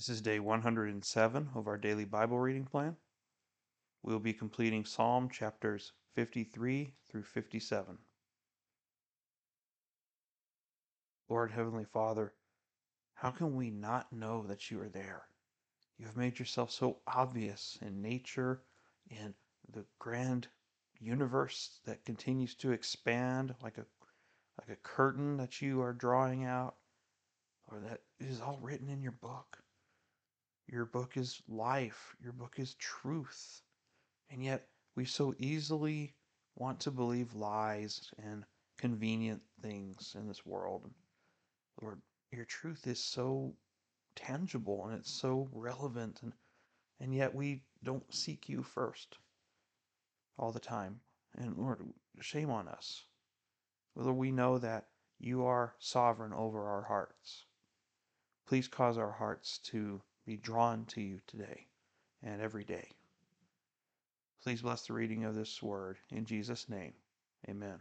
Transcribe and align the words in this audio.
This 0.00 0.08
is 0.08 0.22
day 0.22 0.40
107 0.40 1.50
of 1.54 1.66
our 1.66 1.76
daily 1.76 2.06
Bible 2.06 2.38
reading 2.38 2.64
plan. 2.64 2.96
We'll 4.02 4.18
be 4.18 4.32
completing 4.32 4.86
Psalm 4.86 5.28
chapters 5.28 5.92
53 6.14 6.94
through 7.06 7.24
57. 7.24 7.98
Lord 11.28 11.50
Heavenly 11.50 11.84
Father, 11.84 12.32
how 13.12 13.30
can 13.30 13.54
we 13.54 13.68
not 13.68 14.10
know 14.10 14.46
that 14.46 14.70
you 14.70 14.80
are 14.80 14.88
there? 14.88 15.24
You 15.98 16.06
have 16.06 16.16
made 16.16 16.38
yourself 16.38 16.70
so 16.70 17.00
obvious 17.06 17.76
in 17.82 18.00
nature, 18.00 18.62
in 19.10 19.34
the 19.70 19.84
grand 19.98 20.48
universe 20.98 21.78
that 21.84 22.06
continues 22.06 22.54
to 22.54 22.72
expand 22.72 23.54
like 23.62 23.76
a 23.76 23.84
like 24.58 24.70
a 24.70 24.80
curtain 24.82 25.36
that 25.36 25.60
you 25.60 25.82
are 25.82 25.92
drawing 25.92 26.44
out, 26.44 26.76
or 27.70 27.80
that 27.80 28.00
is 28.18 28.40
all 28.40 28.58
written 28.62 28.88
in 28.88 29.02
your 29.02 29.12
book. 29.12 29.59
Your 30.72 30.84
book 30.84 31.16
is 31.16 31.42
life. 31.48 32.14
Your 32.22 32.32
book 32.32 32.54
is 32.58 32.74
truth. 32.74 33.62
And 34.30 34.44
yet 34.44 34.68
we 34.94 35.04
so 35.04 35.34
easily 35.36 36.14
want 36.54 36.78
to 36.80 36.92
believe 36.92 37.34
lies 37.34 38.12
and 38.22 38.44
convenient 38.78 39.42
things 39.62 40.14
in 40.16 40.28
this 40.28 40.46
world. 40.46 40.88
Lord, 41.82 42.00
your 42.30 42.44
truth 42.44 42.86
is 42.86 43.02
so 43.02 43.52
tangible 44.14 44.86
and 44.86 44.98
it's 44.98 45.10
so 45.10 45.48
relevant 45.52 46.20
and 46.22 46.32
and 47.00 47.14
yet 47.14 47.34
we 47.34 47.62
don't 47.82 48.14
seek 48.14 48.48
you 48.48 48.62
first 48.62 49.16
all 50.38 50.52
the 50.52 50.60
time. 50.60 51.00
And 51.36 51.56
Lord, 51.56 51.80
shame 52.20 52.50
on 52.50 52.68
us. 52.68 53.06
Whether 53.94 54.12
we 54.12 54.30
know 54.30 54.58
that 54.58 54.86
you 55.18 55.46
are 55.46 55.74
sovereign 55.78 56.32
over 56.32 56.68
our 56.68 56.82
hearts. 56.82 57.46
Please 58.46 58.68
cause 58.68 58.98
our 58.98 59.12
hearts 59.12 59.58
to 59.58 60.02
be 60.30 60.36
drawn 60.36 60.84
to 60.84 61.00
you 61.00 61.18
today 61.26 61.66
and 62.22 62.40
every 62.40 62.62
day. 62.62 62.88
Please 64.44 64.62
bless 64.62 64.86
the 64.86 64.92
reading 64.92 65.24
of 65.24 65.34
this 65.34 65.60
word. 65.60 65.98
In 66.12 66.24
Jesus' 66.24 66.68
name, 66.68 66.92
amen. 67.48 67.80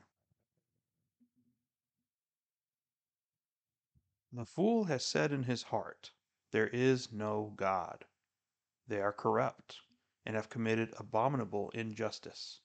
The 4.34 4.46
fool 4.46 4.86
has 4.86 5.06
said 5.06 5.32
in 5.32 5.44
his 5.44 5.62
heart, 5.62 6.10
There 6.52 6.70
is 6.70 7.14
no 7.14 7.54
God. 7.56 8.06
They 8.88 9.00
are 9.00 9.14
corrupt 9.14 9.82
and 10.26 10.36
have 10.36 10.50
committed 10.50 10.96
abominable 10.98 11.70
injustice. 11.76 12.62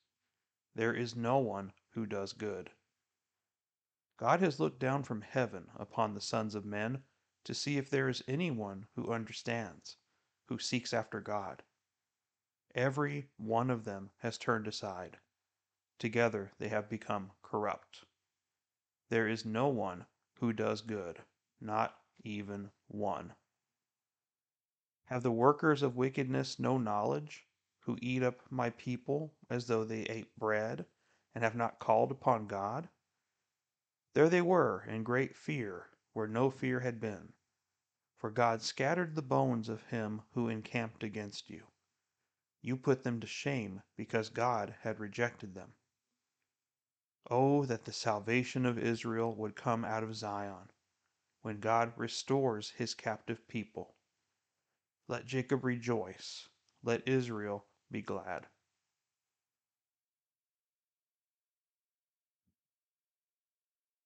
There 0.74 0.94
is 0.94 1.14
no 1.14 1.36
one 1.36 1.74
who 1.90 2.06
does 2.06 2.32
good. 2.32 2.70
God 4.16 4.40
has 4.40 4.58
looked 4.58 4.78
down 4.78 5.02
from 5.02 5.20
heaven 5.20 5.66
upon 5.76 6.14
the 6.14 6.22
sons 6.22 6.54
of 6.54 6.64
men 6.64 7.02
to 7.44 7.54
see 7.54 7.76
if 7.76 7.90
there 7.90 8.08
is 8.08 8.24
anyone 8.26 8.86
who 8.96 9.12
understands, 9.12 9.96
who 10.48 10.58
seeks 10.58 10.92
after 10.92 11.20
God. 11.20 11.62
Every 12.74 13.28
one 13.36 13.70
of 13.70 13.84
them 13.84 14.10
has 14.18 14.36
turned 14.38 14.66
aside. 14.66 15.18
Together 15.98 16.50
they 16.58 16.68
have 16.68 16.88
become 16.88 17.30
corrupt. 17.42 18.04
There 19.10 19.28
is 19.28 19.44
no 19.44 19.68
one 19.68 20.06
who 20.40 20.52
does 20.52 20.80
good, 20.80 21.22
not 21.60 21.96
even 22.24 22.70
one. 22.88 23.34
Have 25.04 25.22
the 25.22 25.30
workers 25.30 25.82
of 25.82 25.96
wickedness 25.96 26.58
no 26.58 26.78
knowledge, 26.78 27.46
who 27.80 27.98
eat 28.00 28.22
up 28.22 28.40
my 28.50 28.70
people 28.70 29.34
as 29.50 29.66
though 29.66 29.84
they 29.84 30.02
ate 30.04 30.34
bread, 30.36 30.86
and 31.34 31.44
have 31.44 31.54
not 31.54 31.78
called 31.78 32.10
upon 32.10 32.46
God? 32.46 32.88
There 34.14 34.28
they 34.28 34.42
were 34.42 34.84
in 34.88 35.02
great 35.02 35.36
fear, 35.36 35.90
where 36.14 36.26
no 36.26 36.50
fear 36.50 36.80
had 36.80 37.00
been. 37.00 37.34
For 38.16 38.30
God 38.30 38.62
scattered 38.62 39.14
the 39.14 39.22
bones 39.22 39.68
of 39.68 39.82
him 39.88 40.22
who 40.32 40.48
encamped 40.48 41.02
against 41.02 41.50
you. 41.50 41.64
You 42.62 42.78
put 42.78 43.04
them 43.04 43.20
to 43.20 43.26
shame 43.26 43.82
because 43.96 44.30
God 44.30 44.74
had 44.80 44.98
rejected 44.98 45.54
them. 45.54 45.74
Oh, 47.30 47.66
that 47.66 47.84
the 47.84 47.92
salvation 47.92 48.64
of 48.64 48.78
Israel 48.78 49.34
would 49.34 49.56
come 49.56 49.84
out 49.84 50.02
of 50.02 50.16
Zion, 50.16 50.70
when 51.42 51.60
God 51.60 51.92
restores 51.96 52.70
his 52.70 52.94
captive 52.94 53.46
people. 53.48 53.96
Let 55.08 55.26
Jacob 55.26 55.64
rejoice, 55.64 56.48
let 56.82 57.06
Israel 57.06 57.66
be 57.90 58.00
glad. 58.00 58.46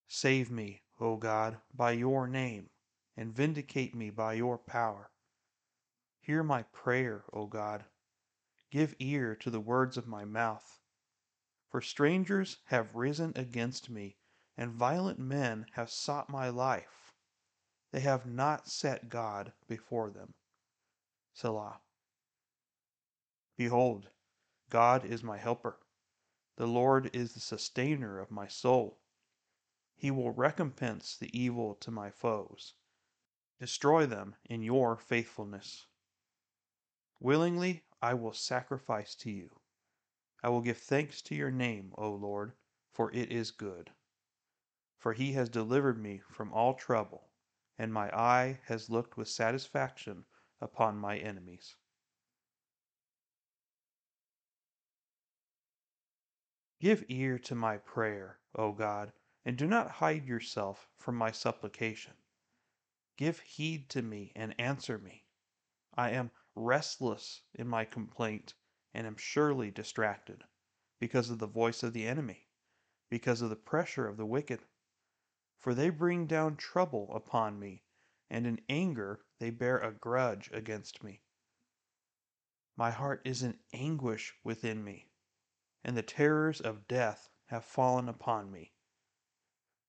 Save 0.08 0.50
me, 0.50 0.82
O 1.00 1.16
God, 1.16 1.60
by 1.72 1.92
your 1.92 2.26
name, 2.26 2.70
and 3.16 3.34
vindicate 3.34 3.94
me 3.94 4.10
by 4.10 4.34
your 4.34 4.58
power. 4.58 5.10
Hear 6.20 6.42
my 6.42 6.62
prayer, 6.64 7.24
O 7.32 7.46
God. 7.46 7.84
Give 8.70 8.94
ear 8.98 9.34
to 9.36 9.50
the 9.50 9.60
words 9.60 9.96
of 9.96 10.06
my 10.06 10.24
mouth. 10.24 10.80
For 11.70 11.80
strangers 11.80 12.58
have 12.64 12.94
risen 12.94 13.32
against 13.36 13.88
me, 13.88 14.16
and 14.56 14.72
violent 14.72 15.18
men 15.18 15.66
have 15.72 15.90
sought 15.90 16.28
my 16.28 16.48
life. 16.48 17.14
They 17.92 18.00
have 18.00 18.26
not 18.26 18.68
set 18.68 19.08
God 19.08 19.52
before 19.66 20.10
them. 20.10 20.34
Selah. 21.32 21.80
Behold, 23.56 24.10
God 24.68 25.04
is 25.04 25.22
my 25.22 25.38
helper. 25.38 25.78
The 26.56 26.66
Lord 26.66 27.14
is 27.14 27.32
the 27.32 27.40
sustainer 27.40 28.18
of 28.18 28.30
my 28.30 28.48
soul. 28.48 28.98
He 30.00 30.12
will 30.12 30.30
recompense 30.30 31.16
the 31.16 31.36
evil 31.36 31.74
to 31.74 31.90
my 31.90 32.12
foes. 32.12 32.74
Destroy 33.58 34.06
them 34.06 34.36
in 34.44 34.62
your 34.62 34.96
faithfulness. 34.96 35.88
Willingly 37.18 37.82
I 38.00 38.14
will 38.14 38.32
sacrifice 38.32 39.16
to 39.16 39.30
you. 39.32 39.50
I 40.40 40.50
will 40.50 40.60
give 40.60 40.78
thanks 40.78 41.20
to 41.22 41.34
your 41.34 41.50
name, 41.50 41.94
O 41.98 42.12
Lord, 42.12 42.52
for 42.92 43.12
it 43.12 43.32
is 43.32 43.50
good. 43.50 43.90
For 44.98 45.14
he 45.14 45.32
has 45.32 45.48
delivered 45.48 46.00
me 46.00 46.22
from 46.30 46.52
all 46.52 46.74
trouble, 46.74 47.30
and 47.76 47.92
my 47.92 48.08
eye 48.16 48.60
has 48.66 48.88
looked 48.88 49.16
with 49.16 49.26
satisfaction 49.26 50.26
upon 50.60 50.96
my 50.96 51.18
enemies. 51.18 51.74
Give 56.80 57.04
ear 57.08 57.36
to 57.40 57.56
my 57.56 57.78
prayer, 57.78 58.38
O 58.54 58.70
God, 58.70 59.12
and 59.44 59.56
do 59.56 59.66
not 59.66 59.90
hide 59.90 60.26
yourself 60.26 60.88
from 60.96 61.16
my 61.16 61.30
supplication. 61.30 62.14
Give 63.16 63.40
heed 63.40 63.88
to 63.90 64.02
me 64.02 64.32
and 64.36 64.54
answer 64.60 64.98
me. 64.98 65.24
I 65.94 66.10
am 66.10 66.30
restless 66.54 67.42
in 67.54 67.66
my 67.66 67.84
complaint 67.84 68.54
and 68.94 69.06
am 69.06 69.16
surely 69.16 69.70
distracted 69.70 70.44
because 71.00 71.30
of 71.30 71.38
the 71.38 71.46
voice 71.46 71.82
of 71.82 71.92
the 71.92 72.06
enemy, 72.06 72.48
because 73.10 73.42
of 73.42 73.50
the 73.50 73.56
pressure 73.56 74.06
of 74.06 74.16
the 74.16 74.26
wicked. 74.26 74.64
For 75.58 75.74
they 75.74 75.90
bring 75.90 76.26
down 76.26 76.56
trouble 76.56 77.12
upon 77.14 77.58
me, 77.58 77.84
and 78.30 78.46
in 78.46 78.60
anger 78.68 79.24
they 79.38 79.50
bear 79.50 79.78
a 79.78 79.92
grudge 79.92 80.50
against 80.52 81.02
me. 81.02 81.22
My 82.76 82.90
heart 82.90 83.22
is 83.24 83.42
in 83.42 83.58
anguish 83.72 84.34
within 84.44 84.84
me, 84.84 85.10
and 85.82 85.96
the 85.96 86.02
terrors 86.02 86.60
of 86.60 86.86
death 86.86 87.30
have 87.46 87.64
fallen 87.64 88.08
upon 88.08 88.52
me. 88.52 88.72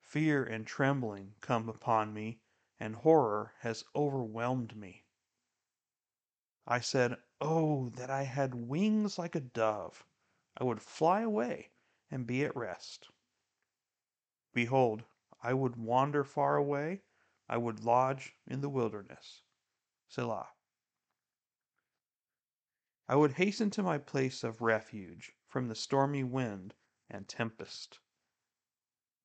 Fear 0.09 0.43
and 0.43 0.65
trembling 0.65 1.35
come 1.39 1.69
upon 1.69 2.15
me, 2.15 2.39
and 2.79 2.95
horror 2.95 3.53
has 3.59 3.85
overwhelmed 3.95 4.75
me. 4.75 5.05
I 6.65 6.79
said, 6.79 7.21
Oh, 7.39 7.89
that 7.89 8.09
I 8.09 8.23
had 8.23 8.55
wings 8.55 9.19
like 9.19 9.35
a 9.35 9.39
dove! 9.39 10.07
I 10.57 10.63
would 10.63 10.81
fly 10.81 11.21
away 11.21 11.69
and 12.09 12.25
be 12.25 12.43
at 12.43 12.55
rest. 12.55 13.11
Behold, 14.51 15.03
I 15.43 15.53
would 15.53 15.75
wander 15.75 16.23
far 16.23 16.55
away, 16.55 17.03
I 17.47 17.57
would 17.57 17.83
lodge 17.83 18.35
in 18.47 18.61
the 18.61 18.69
wilderness. 18.69 19.43
Selah. 20.07 20.49
I 23.07 23.15
would 23.15 23.33
hasten 23.33 23.69
to 23.69 23.83
my 23.83 23.99
place 23.99 24.43
of 24.43 24.59
refuge 24.59 25.35
from 25.45 25.67
the 25.67 25.75
stormy 25.75 26.23
wind 26.23 26.73
and 27.11 27.27
tempest. 27.27 27.99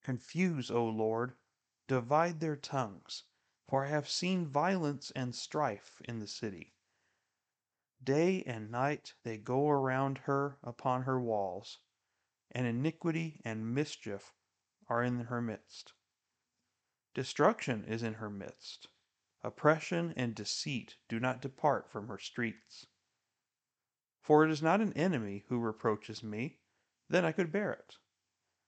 Confuse, 0.04 0.70
O 0.70 0.84
Lord, 0.84 1.34
divide 1.88 2.38
their 2.38 2.56
tongues, 2.56 3.24
for 3.66 3.86
I 3.86 3.88
have 3.88 4.06
seen 4.06 4.46
violence 4.46 5.10
and 5.12 5.34
strife 5.34 6.02
in 6.04 6.20
the 6.20 6.28
city. 6.28 6.74
Day 8.02 8.42
and 8.42 8.70
night 8.70 9.14
they 9.22 9.38
go 9.38 9.70
around 9.70 10.18
her 10.18 10.58
upon 10.62 11.04
her 11.04 11.18
walls, 11.18 11.78
and 12.50 12.66
iniquity 12.66 13.40
and 13.46 13.74
mischief 13.74 14.34
are 14.88 15.02
in 15.02 15.20
her 15.20 15.40
midst. 15.40 15.94
Destruction 17.14 17.84
is 17.84 18.02
in 18.02 18.14
her 18.14 18.28
midst. 18.28 18.88
Oppression 19.42 20.12
and 20.18 20.34
deceit 20.34 20.96
do 21.08 21.18
not 21.18 21.40
depart 21.40 21.90
from 21.90 22.08
her 22.08 22.18
streets. 22.18 22.86
For 24.20 24.44
it 24.44 24.50
is 24.50 24.62
not 24.62 24.82
an 24.82 24.92
enemy 24.92 25.44
who 25.48 25.58
reproaches 25.58 26.22
me, 26.22 26.58
then 27.08 27.24
I 27.24 27.32
could 27.32 27.50
bear 27.50 27.72
it. 27.72 27.96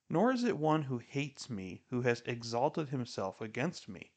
Nor 0.09 0.31
is 0.31 0.45
it 0.45 0.57
one 0.57 0.83
who 0.83 0.99
hates 0.99 1.49
me 1.49 1.83
who 1.89 2.01
has 2.03 2.21
exalted 2.25 2.87
himself 2.87 3.41
against 3.41 3.89
me, 3.89 4.13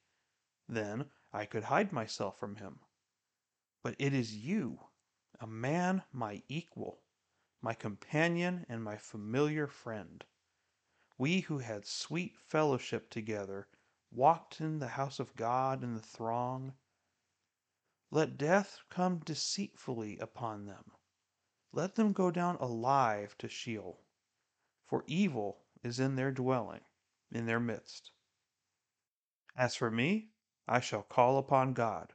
then 0.68 1.10
I 1.32 1.46
could 1.46 1.64
hide 1.64 1.92
myself 1.92 2.38
from 2.38 2.56
him. 2.56 2.78
But 3.82 3.96
it 3.98 4.14
is 4.14 4.36
you, 4.36 4.86
a 5.40 5.48
man 5.48 6.04
my 6.12 6.44
equal, 6.46 7.02
my 7.60 7.74
companion 7.74 8.64
and 8.68 8.84
my 8.84 8.96
familiar 8.96 9.66
friend. 9.66 10.24
We 11.18 11.40
who 11.40 11.58
had 11.58 11.84
sweet 11.84 12.38
fellowship 12.38 13.10
together, 13.10 13.66
walked 14.12 14.60
in 14.60 14.78
the 14.78 14.88
house 14.88 15.18
of 15.18 15.34
God 15.34 15.82
in 15.82 15.94
the 15.94 16.02
throng. 16.02 16.74
Let 18.12 18.38
death 18.38 18.78
come 18.90 19.18
deceitfully 19.18 20.18
upon 20.18 20.66
them. 20.66 20.92
Let 21.72 21.96
them 21.96 22.12
go 22.12 22.30
down 22.30 22.54
alive 22.56 23.36
to 23.38 23.48
Sheol, 23.48 24.04
for 24.86 25.02
evil 25.08 25.64
is 25.82 26.00
in 26.00 26.16
their 26.16 26.30
dwelling, 26.30 26.82
in 27.30 27.46
their 27.46 27.60
midst. 27.60 28.12
As 29.56 29.74
for 29.74 29.90
me, 29.90 30.28
I 30.68 30.80
shall 30.80 31.02
call 31.02 31.38
upon 31.38 31.72
God, 31.72 32.12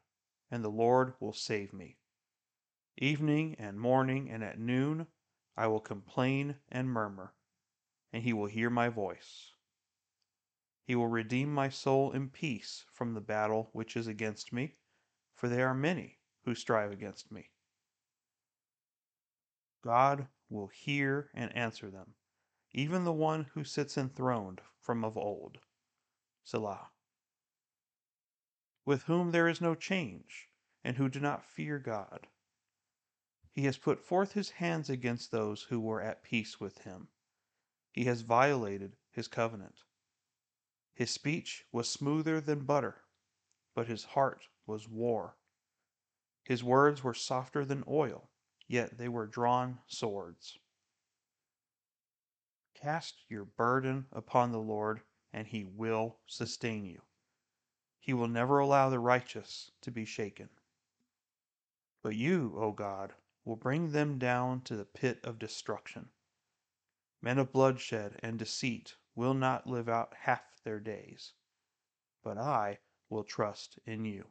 and 0.49 0.63
the 0.63 0.69
Lord 0.69 1.13
will 1.19 1.33
save 1.33 1.73
me. 1.73 1.97
Evening 2.97 3.55
and 3.59 3.79
morning 3.79 4.29
and 4.29 4.43
at 4.43 4.59
noon 4.59 5.07
I 5.57 5.67
will 5.67 5.79
complain 5.79 6.55
and 6.69 6.89
murmur, 6.89 7.33
and 8.13 8.23
he 8.23 8.33
will 8.33 8.47
hear 8.47 8.69
my 8.69 8.89
voice. 8.89 9.51
He 10.85 10.95
will 10.95 11.07
redeem 11.07 11.53
my 11.53 11.69
soul 11.69 12.11
in 12.11 12.29
peace 12.29 12.85
from 12.93 13.13
the 13.13 13.21
battle 13.21 13.69
which 13.73 13.97
is 13.97 14.07
against 14.07 14.53
me, 14.53 14.75
for 15.33 15.49
there 15.49 15.67
are 15.67 15.73
many 15.73 16.19
who 16.45 16.55
strive 16.55 16.91
against 16.91 17.31
me. 17.31 17.49
God 19.83 20.27
will 20.49 20.67
hear 20.67 21.29
and 21.33 21.55
answer 21.55 21.89
them, 21.89 22.13
even 22.75 23.05
the 23.05 23.13
one 23.13 23.45
who 23.53 23.63
sits 23.63 23.97
enthroned 23.97 24.59
from 24.81 25.05
of 25.05 25.17
old. 25.17 25.57
Selah. 26.43 26.89
With 28.85 29.03
whom 29.03 29.31
there 29.31 29.47
is 29.47 29.61
no 29.61 29.75
change, 29.75 30.49
and 30.83 30.97
who 30.97 31.07
do 31.09 31.19
not 31.19 31.45
fear 31.45 31.79
God. 31.79 32.27
He 33.49 33.63
has 33.63 33.77
put 33.77 33.99
forth 33.99 34.33
his 34.33 34.49
hands 34.51 34.89
against 34.89 35.31
those 35.31 35.63
who 35.63 35.79
were 35.79 36.01
at 36.01 36.21
peace 36.21 36.59
with 36.59 36.79
him. 36.79 37.07
He 37.91 38.03
has 38.03 38.21
violated 38.21 38.97
his 39.09 39.29
covenant. 39.29 39.79
His 40.93 41.09
speech 41.09 41.65
was 41.71 41.89
smoother 41.89 42.41
than 42.41 42.65
butter, 42.65 43.05
but 43.73 43.87
his 43.87 44.03
heart 44.03 44.41
was 44.67 44.89
war. 44.89 45.37
His 46.43 46.63
words 46.63 47.03
were 47.03 47.13
softer 47.13 47.63
than 47.63 47.85
oil 47.87 48.29
yet 48.67 48.97
they 48.97 49.07
were 49.07 49.27
drawn 49.27 49.79
swords. 49.87 50.57
Cast 52.85 53.23
your 53.29 53.45
burden 53.45 54.05
upon 54.11 54.51
the 54.51 54.59
Lord, 54.59 55.01
and 55.33 55.47
he 55.47 55.63
will 55.63 56.19
sustain 56.27 56.85
you. 56.85 57.01
He 57.97 58.13
will 58.13 58.27
never 58.27 58.59
allow 58.59 58.91
the 58.91 58.99
righteous 58.99 59.71
to 59.81 59.89
be 59.89 60.05
shaken. 60.05 60.49
But 62.03 62.15
you, 62.15 62.53
O 62.59 62.71
God, 62.71 63.15
will 63.43 63.55
bring 63.55 63.91
them 63.91 64.19
down 64.19 64.61
to 64.65 64.75
the 64.75 64.85
pit 64.85 65.19
of 65.23 65.39
destruction. 65.39 66.09
Men 67.23 67.39
of 67.39 67.51
bloodshed 67.51 68.19
and 68.21 68.37
deceit 68.37 68.93
will 69.15 69.33
not 69.33 69.65
live 69.65 69.89
out 69.89 70.13
half 70.13 70.43
their 70.63 70.79
days, 70.79 71.33
but 72.23 72.37
I 72.37 72.77
will 73.09 73.23
trust 73.23 73.79
in 73.87 74.05
you. 74.05 74.27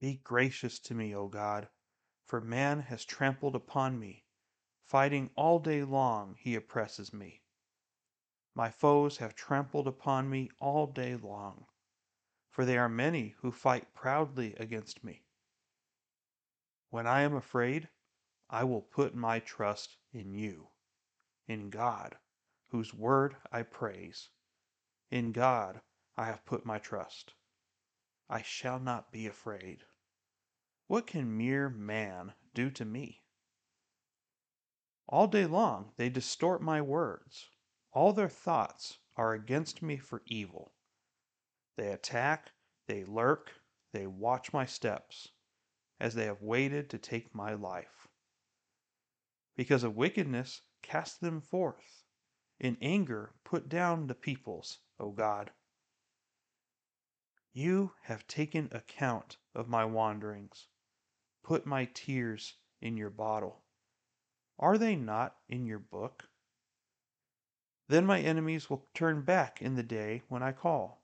Be 0.00 0.20
gracious 0.24 0.80
to 0.80 0.94
me, 0.96 1.14
O 1.14 1.28
God, 1.28 1.68
for 2.26 2.40
man 2.40 2.80
has 2.80 3.04
trampled 3.04 3.54
upon 3.54 4.00
me. 4.00 4.24
Fighting 4.92 5.30
all 5.36 5.58
day 5.58 5.84
long, 5.84 6.36
he 6.38 6.54
oppresses 6.54 7.14
me. 7.14 7.40
My 8.54 8.68
foes 8.68 9.16
have 9.16 9.34
trampled 9.34 9.88
upon 9.88 10.28
me 10.28 10.50
all 10.60 10.86
day 10.86 11.16
long, 11.16 11.64
for 12.50 12.66
they 12.66 12.76
are 12.76 12.90
many 12.90 13.34
who 13.38 13.52
fight 13.52 13.94
proudly 13.94 14.54
against 14.56 15.02
me. 15.02 15.24
When 16.90 17.06
I 17.06 17.22
am 17.22 17.34
afraid, 17.34 17.88
I 18.50 18.64
will 18.64 18.82
put 18.82 19.14
my 19.14 19.38
trust 19.40 19.96
in 20.12 20.34
you, 20.34 20.68
in 21.48 21.70
God, 21.70 22.18
whose 22.68 22.92
word 22.92 23.34
I 23.50 23.62
praise. 23.62 24.28
In 25.10 25.32
God 25.32 25.80
I 26.18 26.26
have 26.26 26.44
put 26.44 26.66
my 26.66 26.78
trust. 26.78 27.32
I 28.28 28.42
shall 28.42 28.78
not 28.78 29.10
be 29.10 29.26
afraid. 29.26 29.86
What 30.86 31.06
can 31.06 31.34
mere 31.38 31.70
man 31.70 32.34
do 32.52 32.70
to 32.72 32.84
me? 32.84 33.21
All 35.08 35.26
day 35.26 35.46
long 35.46 35.92
they 35.96 36.08
distort 36.08 36.62
my 36.62 36.80
words. 36.80 37.48
All 37.92 38.12
their 38.12 38.28
thoughts 38.28 38.98
are 39.16 39.32
against 39.32 39.82
me 39.82 39.96
for 39.96 40.22
evil. 40.26 40.74
They 41.76 41.92
attack, 41.92 42.52
they 42.86 43.04
lurk, 43.04 43.52
they 43.92 44.06
watch 44.06 44.52
my 44.52 44.66
steps, 44.66 45.28
as 46.00 46.14
they 46.14 46.26
have 46.26 46.42
waited 46.42 46.88
to 46.90 46.98
take 46.98 47.34
my 47.34 47.54
life. 47.54 48.08
Because 49.56 49.84
of 49.84 49.96
wickedness, 49.96 50.62
cast 50.82 51.20
them 51.20 51.40
forth. 51.40 52.04
In 52.58 52.78
anger, 52.80 53.34
put 53.44 53.68
down 53.68 54.06
the 54.06 54.14
peoples, 54.14 54.78
O 54.98 55.10
God. 55.10 55.50
You 57.52 57.94
have 58.02 58.26
taken 58.26 58.68
account 58.72 59.36
of 59.54 59.68
my 59.68 59.84
wanderings 59.84 60.68
put 61.42 61.66
my 61.66 61.84
tears 61.92 62.54
in 62.80 62.96
your 62.96 63.10
bottle. 63.10 63.61
Are 64.58 64.78
they 64.78 64.96
not 64.96 65.36
in 65.48 65.66
your 65.66 65.78
book? 65.78 66.28
Then 67.88 68.06
my 68.06 68.20
enemies 68.20 68.70
will 68.70 68.86
turn 68.94 69.22
back 69.22 69.60
in 69.60 69.74
the 69.74 69.82
day 69.82 70.22
when 70.28 70.42
I 70.42 70.52
call. 70.52 71.02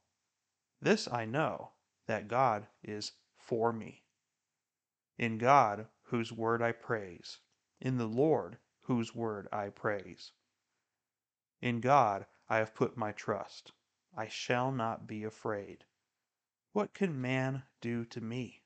This 0.81 1.09
I 1.11 1.25
know, 1.25 1.73
that 2.07 2.29
God 2.29 2.67
is 2.83 3.13
for 3.37 3.73
me. 3.73 4.05
In 5.19 5.39
God, 5.39 5.89
whose 6.03 6.33
word 6.33 6.63
I 6.63 6.73
praise, 6.73 7.39
in 7.81 7.99
the 7.99 8.07
Lord, 8.07 8.59
whose 8.83 9.15
word 9.15 9.49
I 9.53 9.69
praise. 9.69 10.33
In 11.61 11.81
God 11.81 12.27
I 12.49 12.59
have 12.59 12.75
put 12.75 12.97
my 12.97 13.13
trust. 13.13 13.73
I 14.17 14.29
shall 14.29 14.73
not 14.73 15.07
be 15.07 15.25
afraid. 15.25 15.85
What 16.73 16.95
can 16.95 17.21
man 17.21 17.65
do 17.81 18.05
to 18.07 18.21
me? 18.21 18.63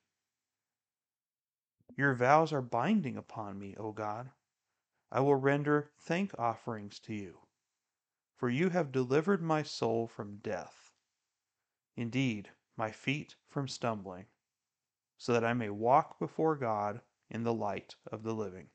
Your 1.96 2.14
vows 2.14 2.52
are 2.52 2.62
binding 2.62 3.17
upon 3.17 3.58
me, 3.58 3.75
O 3.76 3.93
God. 3.93 4.31
I 5.14 5.20
will 5.20 5.35
render 5.35 5.91
thank 6.00 6.32
offerings 6.38 6.99
to 7.00 7.12
you, 7.12 7.41
for 8.35 8.49
you 8.49 8.70
have 8.70 8.91
delivered 8.91 9.43
my 9.43 9.62
soul 9.62 10.09
from 10.09 10.38
death, 10.38 10.91
indeed, 11.94 12.50
my 12.79 12.91
feet 12.91 13.37
from 13.50 13.69
stumbling, 13.69 14.25
so 15.19 15.35
that 15.35 15.45
I 15.45 15.52
may 15.52 15.69
walk 15.69 16.19
before 16.19 16.57
God 16.57 17.02
in 17.28 17.42
the 17.42 17.52
light 17.52 17.95
of 18.11 18.23
the 18.23 18.33
living. 18.33 18.71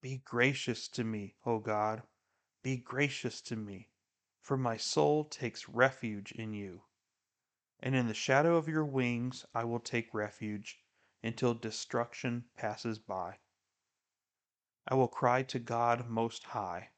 Be 0.00 0.22
gracious 0.24 0.88
to 0.88 1.04
me, 1.04 1.34
O 1.44 1.58
God, 1.58 2.02
be 2.62 2.78
gracious 2.78 3.42
to 3.42 3.56
me, 3.56 3.90
for 4.40 4.56
my 4.56 4.78
soul 4.78 5.24
takes 5.24 5.68
refuge 5.68 6.32
in 6.32 6.54
you 6.54 6.84
and 7.80 7.94
in 7.94 8.08
the 8.08 8.14
shadow 8.14 8.56
of 8.56 8.68
your 8.68 8.84
wings 8.84 9.44
I 9.54 9.64
will 9.64 9.80
take 9.80 10.12
refuge 10.12 10.80
until 11.22 11.54
destruction 11.54 12.44
passes 12.56 12.98
by. 12.98 13.38
I 14.86 14.94
will 14.94 15.08
cry 15.08 15.42
to 15.44 15.58
God 15.58 16.08
Most 16.08 16.44
High, 16.44 16.90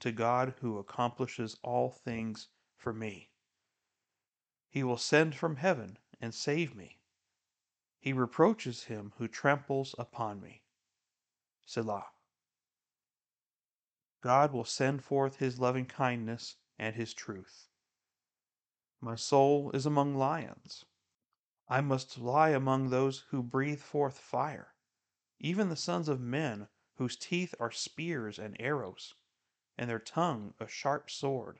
to 0.00 0.12
God 0.12 0.54
who 0.60 0.78
accomplishes 0.78 1.58
all 1.62 1.90
things 1.90 2.48
for 2.76 2.92
me. 2.92 3.30
He 4.68 4.82
will 4.82 4.96
send 4.96 5.34
from 5.34 5.56
heaven 5.56 5.98
and 6.20 6.34
save 6.34 6.74
me. 6.74 6.98
He 7.98 8.12
reproaches 8.12 8.84
him 8.84 9.12
who 9.18 9.28
tramples 9.28 9.94
upon 9.98 10.40
me. 10.40 10.62
Selah. 11.66 12.06
God 14.20 14.52
will 14.52 14.64
send 14.64 15.02
forth 15.02 15.36
his 15.36 15.58
loving 15.58 15.86
kindness 15.86 16.56
and 16.78 16.94
his 16.94 17.12
truth. 17.12 17.68
My 19.04 19.16
soul 19.16 19.72
is 19.72 19.84
among 19.84 20.14
lions. 20.14 20.84
I 21.68 21.80
must 21.80 22.18
lie 22.18 22.50
among 22.50 22.90
those 22.90 23.24
who 23.30 23.42
breathe 23.42 23.80
forth 23.80 24.16
fire, 24.16 24.74
even 25.40 25.68
the 25.68 25.76
sons 25.76 26.08
of 26.08 26.20
men 26.20 26.68
whose 26.94 27.16
teeth 27.16 27.52
are 27.58 27.72
spears 27.72 28.38
and 28.38 28.56
arrows, 28.60 29.14
and 29.76 29.90
their 29.90 29.98
tongue 29.98 30.54
a 30.60 30.68
sharp 30.68 31.10
sword. 31.10 31.58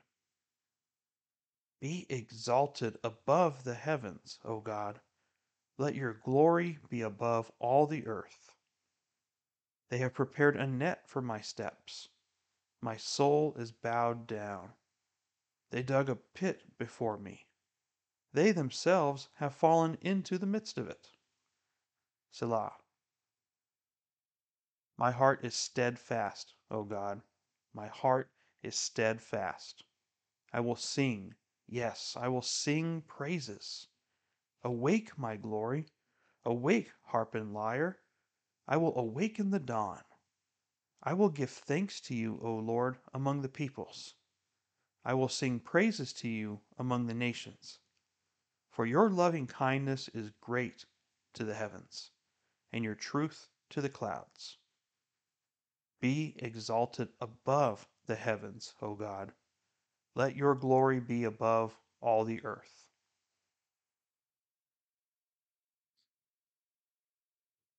Be 1.81 2.05
exalted 2.09 2.97
above 3.03 3.65
the 3.65 3.75
heavens, 3.75 4.39
O 4.45 4.61
God. 4.61 5.01
Let 5.77 5.95
your 5.95 6.13
glory 6.13 6.79
be 6.87 7.01
above 7.01 7.51
all 7.59 7.87
the 7.87 8.07
earth. 8.07 8.55
They 9.89 9.97
have 9.97 10.13
prepared 10.13 10.55
a 10.55 10.65
net 10.65 11.09
for 11.09 11.21
my 11.21 11.41
steps. 11.41 12.07
My 12.79 12.95
soul 12.95 13.53
is 13.57 13.73
bowed 13.73 14.27
down. 14.27 14.75
They 15.73 15.81
dug 15.81 16.07
a 16.07 16.15
pit 16.15 16.77
before 16.77 17.17
me 17.17 17.47
they 18.31 18.51
themselves 18.51 19.29
have 19.37 19.55
fallen 19.55 19.97
into 20.01 20.37
the 20.37 20.45
midst 20.45 20.77
of 20.77 20.87
it. 20.87 21.07
Selah. 22.31 22.73
My 24.97 25.09
heart 25.09 25.43
is 25.43 25.55
steadfast, 25.55 26.53
O 26.69 26.83
God. 26.83 27.23
My 27.73 27.87
heart 27.87 28.29
is 28.61 28.75
steadfast. 28.75 29.83
I 30.51 30.59
will 30.59 30.75
sing, 30.75 31.33
yes, 31.67 32.15
I 32.19 32.27
will 32.27 32.43
sing 32.43 33.01
praises. 33.01 33.87
Awake, 34.63 35.17
my 35.17 35.37
glory! 35.37 35.87
Awake, 36.45 36.91
harp 37.05 37.33
and 37.33 37.51
lyre! 37.51 37.99
I 38.67 38.77
will 38.77 38.95
awaken 38.97 39.49
the 39.49 39.59
dawn. 39.59 40.03
I 41.01 41.13
will 41.13 41.29
give 41.29 41.49
thanks 41.49 41.99
to 42.01 42.15
you, 42.15 42.39
O 42.43 42.55
Lord, 42.55 42.99
among 43.11 43.41
the 43.41 43.49
peoples. 43.49 44.15
I 45.05 45.13
will 45.13 45.29
sing 45.29 45.59
praises 45.59 46.13
to 46.13 46.29
you 46.29 46.61
among 46.77 47.07
the 47.07 47.13
nations. 47.13 47.79
For 48.69 48.85
your 48.85 49.09
loving 49.09 49.47
kindness 49.47 50.09
is 50.13 50.31
great 50.39 50.85
to 51.33 51.43
the 51.43 51.53
heavens, 51.53 52.11
and 52.71 52.83
your 52.83 52.95
truth 52.95 53.49
to 53.71 53.81
the 53.81 53.89
clouds. 53.89 54.57
Be 55.99 56.35
exalted 56.37 57.09
above 57.19 57.87
the 58.05 58.15
heavens, 58.15 58.73
O 58.81 58.95
God. 58.95 59.33
Let 60.15 60.35
your 60.35 60.55
glory 60.55 60.99
be 60.99 61.23
above 61.25 61.77
all 62.01 62.23
the 62.23 62.43
earth. 62.43 62.85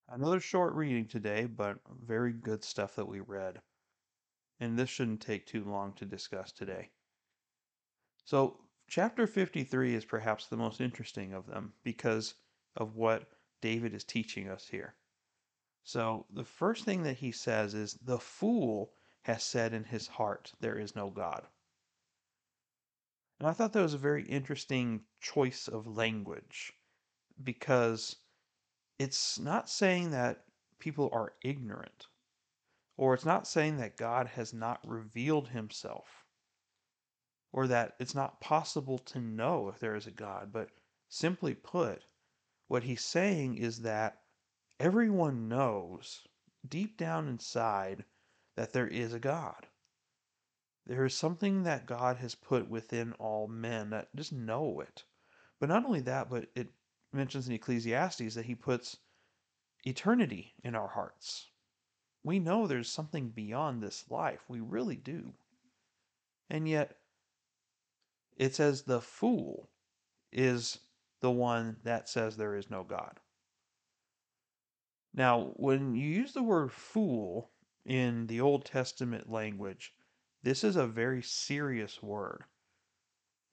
Another 0.09 0.41
short 0.41 0.75
reading 0.75 1.07
today, 1.07 1.47
but 1.47 1.79
very 2.07 2.33
good 2.33 2.63
stuff 2.63 2.95
that 2.97 3.09
we 3.09 3.21
read. 3.21 3.61
And 4.61 4.79
this 4.79 4.91
shouldn't 4.91 5.21
take 5.21 5.47
too 5.47 5.65
long 5.65 5.93
to 5.95 6.05
discuss 6.05 6.53
today. 6.53 6.91
So, 8.25 8.61
chapter 8.89 9.27
53 9.27 9.95
is 9.95 10.05
perhaps 10.05 10.47
the 10.47 10.57
most 10.57 10.81
interesting 10.81 11.35
of 11.35 11.47
them 11.47 11.75
because 11.83 12.35
of 12.77 12.97
what 12.97 13.31
David 13.61 13.93
is 13.93 14.05
teaching 14.05 14.49
us 14.49 14.69
here. 14.69 14.95
So, 15.83 16.27
the 16.31 16.45
first 16.45 16.85
thing 16.85 17.03
that 17.03 17.19
he 17.19 17.33
says 17.33 17.75
is, 17.75 17.95
The 17.95 18.19
fool 18.19 18.95
has 19.23 19.43
said 19.43 19.75
in 19.75 19.85
his 19.85 20.07
heart, 20.07 20.53
There 20.61 20.79
is 20.79 20.97
no 20.97 21.11
God. 21.11 21.47
And 23.39 23.49
I 23.49 23.53
thought 23.53 23.75
that 23.75 23.83
was 23.83 23.95
a 23.95 23.99
very 23.99 24.25
interesting 24.25 25.05
choice 25.21 25.69
of 25.69 25.87
language 25.87 26.73
because 27.43 28.17
it's 28.99 29.39
not 29.39 29.69
saying 29.69 30.13
that 30.13 30.45
people 30.79 31.11
are 31.13 31.35
ignorant, 31.43 32.07
or 32.97 33.13
it's 33.13 33.25
not 33.25 33.47
saying 33.47 33.77
that 33.79 33.99
God 33.99 34.29
has 34.29 34.55
not 34.55 34.87
revealed 34.89 35.49
himself, 35.49 36.24
or 37.55 37.69
that 37.69 37.95
it's 38.01 38.17
not 38.17 38.41
possible 38.41 38.99
to 38.99 39.21
know 39.21 39.69
if 39.69 39.79
there 39.79 39.95
is 39.95 40.09
a 40.09 40.11
God, 40.11 40.51
but 40.53 40.71
simply 41.09 41.55
put, 41.55 42.03
what 42.67 42.83
he's 42.83 43.05
saying 43.05 43.57
is 43.57 43.83
that 43.83 44.23
everyone 44.81 45.47
knows 45.47 46.27
deep 46.69 46.97
down 46.97 47.29
inside 47.29 48.05
that 48.57 48.73
there 48.73 48.89
is 48.89 49.15
a 49.15 49.21
God. 49.21 49.69
There 50.85 51.05
is 51.05 51.15
something 51.15 51.63
that 51.63 51.87
God 51.87 52.17
has 52.17 52.35
put 52.35 52.69
within 52.69 53.13
all 53.21 53.47
men 53.47 53.91
that 53.91 54.09
just 54.17 54.33
know 54.33 54.81
it. 54.81 55.05
But 55.61 55.69
not 55.69 55.85
only 55.85 56.01
that, 56.01 56.29
but 56.29 56.49
it 56.57 56.73
mentions 57.13 57.47
in 57.47 57.55
Ecclesiastes 57.55 58.35
that 58.35 58.47
he 58.47 58.57
puts 58.57 58.97
eternity 59.85 60.55
in 60.65 60.75
our 60.75 60.89
hearts. 60.89 61.51
We 62.25 62.41
know 62.41 62.67
there's 62.67 62.91
something 62.91 63.29
beyond 63.29 63.81
this 63.81 64.11
life. 64.11 64.41
We 64.49 64.59
really 64.59 64.97
do. 64.97 65.35
And 66.51 66.69
yet, 66.69 66.97
it 68.37 68.55
says 68.55 68.83
the 68.83 69.01
fool 69.01 69.71
is 70.33 70.79
the 71.21 71.31
one 71.31 71.77
that 71.85 72.09
says 72.09 72.37
there 72.37 72.57
is 72.57 72.71
no 72.71 72.83
God. 72.83 73.21
Now, 75.15 75.53
when 75.57 75.95
you 75.95 76.09
use 76.09 76.33
the 76.33 76.43
word 76.43 76.73
fool 76.73 77.51
in 77.85 78.27
the 78.27 78.41
Old 78.41 78.65
Testament 78.65 79.31
language, 79.31 79.95
this 80.43 80.65
is 80.65 80.77
a 80.77 80.87
very 80.87 81.23
serious 81.23 82.03
word. 82.03 82.45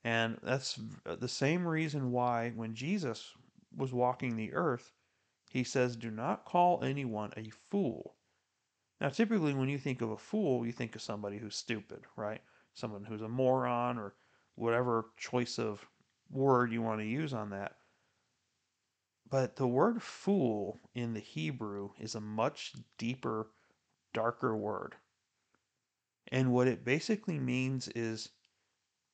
And 0.03 0.39
that's 0.41 0.79
the 1.05 1.27
same 1.27 1.67
reason 1.67 2.11
why 2.11 2.51
when 2.55 2.73
Jesus 2.73 3.31
was 3.75 3.93
walking 3.93 4.35
the 4.35 4.53
earth, 4.53 4.91
he 5.51 5.63
says, 5.63 5.95
Do 5.95 6.09
not 6.09 6.45
call 6.45 6.83
anyone 6.83 7.31
a 7.37 7.51
fool. 7.69 8.15
Now, 8.99 9.09
typically, 9.09 9.53
when 9.53 9.69
you 9.69 9.77
think 9.77 10.01
of 10.01 10.11
a 10.11 10.17
fool, 10.17 10.65
you 10.65 10.71
think 10.71 10.95
of 10.95 11.01
somebody 11.01 11.37
who's 11.37 11.55
stupid, 11.55 12.01
right? 12.15 12.41
Someone 12.73 13.03
who's 13.03 13.21
a 13.21 13.29
moron 13.29 13.97
or 13.99 14.15
whatever 14.55 15.05
choice 15.17 15.59
of 15.59 15.85
word 16.29 16.71
you 16.71 16.81
want 16.81 16.99
to 16.99 17.05
use 17.05 17.33
on 17.33 17.49
that. 17.51 17.73
But 19.29 19.55
the 19.55 19.67
word 19.67 20.01
fool 20.01 20.79
in 20.93 21.13
the 21.13 21.19
Hebrew 21.21 21.91
is 21.99 22.15
a 22.15 22.21
much 22.21 22.73
deeper, 22.97 23.47
darker 24.13 24.55
word. 24.55 24.95
And 26.31 26.51
what 26.51 26.67
it 26.67 26.83
basically 26.83 27.39
means 27.39 27.87
is 27.89 28.29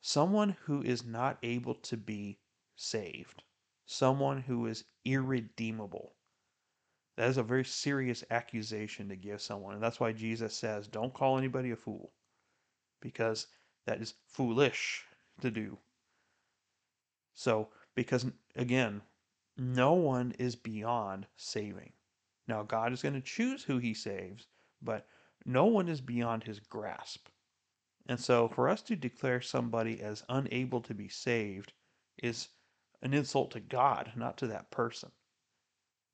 someone 0.01 0.55
who 0.65 0.81
is 0.81 1.05
not 1.05 1.37
able 1.43 1.75
to 1.75 1.97
be 1.97 2.39
saved, 2.75 3.43
someone 3.85 4.41
who 4.41 4.65
is 4.67 4.85
irredeemable. 5.05 6.13
That 7.15 7.29
is 7.29 7.37
a 7.37 7.43
very 7.43 7.65
serious 7.65 8.23
accusation 8.29 9.09
to 9.09 9.15
give 9.15 9.41
someone. 9.41 9.73
And 9.73 9.83
that's 9.83 9.99
why 9.99 10.13
Jesus 10.13 10.55
says, 10.55 10.87
don't 10.87 11.13
call 11.13 11.37
anybody 11.37 11.71
a 11.71 11.75
fool, 11.75 12.11
because 13.01 13.47
that 13.85 14.01
is 14.01 14.13
foolish 14.27 15.03
to 15.41 15.51
do. 15.51 15.77
So, 17.33 17.69
because 17.95 18.25
again, 18.55 19.01
no 19.57 19.93
one 19.93 20.33
is 20.39 20.55
beyond 20.55 21.27
saving. 21.35 21.93
Now, 22.47 22.63
God 22.63 22.93
is 22.93 23.01
going 23.01 23.15
to 23.15 23.21
choose 23.21 23.63
who 23.63 23.77
he 23.77 23.93
saves, 23.93 24.47
but 24.81 25.07
no 25.45 25.65
one 25.65 25.87
is 25.87 26.01
beyond 26.01 26.43
his 26.43 26.59
grasp. 26.59 27.29
And 28.07 28.19
so, 28.19 28.47
for 28.47 28.69
us 28.69 28.81
to 28.83 28.95
declare 28.95 29.41
somebody 29.41 30.01
as 30.01 30.23
unable 30.29 30.81
to 30.81 30.93
be 30.93 31.09
saved 31.09 31.73
is 32.21 32.49
an 33.01 33.13
insult 33.13 33.51
to 33.51 33.59
God, 33.59 34.13
not 34.15 34.37
to 34.37 34.47
that 34.47 34.71
person. 34.71 35.11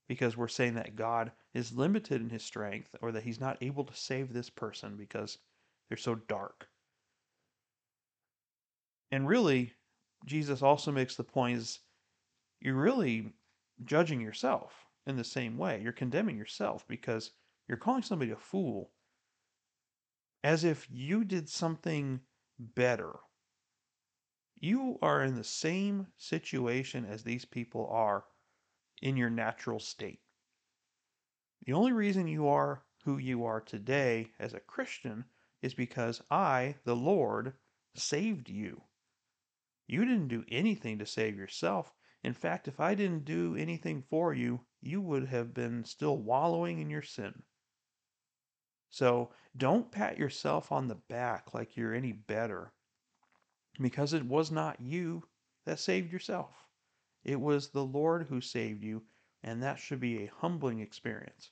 Because 0.07 0.35
we're 0.35 0.47
saying 0.47 0.73
that 0.75 0.95
God 0.95 1.31
is 1.53 1.71
limited 1.71 2.21
in 2.21 2.29
his 2.29 2.43
strength 2.43 2.95
or 3.01 3.11
that 3.11 3.23
he's 3.23 3.39
not 3.39 3.61
able 3.61 3.85
to 3.85 3.95
save 3.95 4.33
this 4.33 4.49
person 4.49 4.97
because 4.97 5.37
they're 5.87 5.97
so 5.97 6.15
dark. 6.15 6.67
And 9.13 9.27
really, 9.27 9.75
Jesus 10.25 10.63
also 10.63 10.91
makes 10.91 11.15
the 11.15 11.23
point 11.23 11.59
is 11.59 11.81
you're 12.59 12.73
really 12.73 13.31
judging 13.85 14.19
yourself 14.19 14.87
in 15.05 15.17
the 15.17 15.23
same 15.23 15.55
way. 15.55 15.79
You're 15.83 15.91
condemning 15.93 16.35
yourself 16.35 16.83
because 16.87 17.29
you're 17.67 17.77
calling 17.77 18.01
somebody 18.01 18.31
a 18.31 18.35
fool 18.35 18.89
as 20.43 20.63
if 20.63 20.87
you 20.89 21.23
did 21.25 21.47
something 21.47 22.21
better. 22.57 23.13
You 24.59 24.97
are 25.03 25.23
in 25.23 25.35
the 25.35 25.43
same 25.43 26.07
situation 26.17 27.05
as 27.05 27.21
these 27.21 27.45
people 27.45 27.87
are 27.91 28.25
in 29.03 29.15
your 29.15 29.29
natural 29.29 29.79
state. 29.79 30.21
The 31.67 31.73
only 31.73 31.91
reason 31.91 32.27
you 32.27 32.47
are 32.47 32.81
who 33.05 33.19
you 33.19 33.45
are 33.45 33.61
today 33.61 34.31
as 34.39 34.55
a 34.55 34.59
Christian 34.59 35.25
is 35.61 35.75
because 35.75 36.19
I, 36.31 36.77
the 36.83 36.95
Lord, 36.95 37.53
saved 37.93 38.49
you. 38.49 38.81
You 39.87 40.05
didn't 40.05 40.29
do 40.29 40.45
anything 40.49 40.99
to 40.99 41.05
save 41.05 41.37
yourself. 41.37 41.93
In 42.23 42.33
fact, 42.33 42.67
if 42.67 42.79
I 42.79 42.95
didn't 42.95 43.25
do 43.25 43.55
anything 43.55 44.01
for 44.01 44.33
you, 44.33 44.65
you 44.81 45.01
would 45.01 45.27
have 45.27 45.53
been 45.53 45.83
still 45.83 46.17
wallowing 46.17 46.79
in 46.79 46.89
your 46.89 47.01
sin. 47.01 47.43
So 48.89 49.33
don't 49.57 49.91
pat 49.91 50.17
yourself 50.17 50.71
on 50.71 50.87
the 50.87 50.95
back 50.95 51.53
like 51.53 51.75
you're 51.75 51.93
any 51.93 52.11
better 52.11 52.73
because 53.81 54.13
it 54.13 54.25
was 54.25 54.51
not 54.51 54.79
you 54.79 55.27
that 55.65 55.79
saved 55.79 56.11
yourself. 56.11 56.65
It 57.23 57.39
was 57.39 57.69
the 57.69 57.85
Lord 57.85 58.27
who 58.27 58.41
saved 58.41 58.83
you, 58.83 59.03
and 59.41 59.63
that 59.63 59.79
should 59.79 59.99
be 59.99 60.23
a 60.23 60.31
humbling 60.37 60.79
experience. 60.79 61.51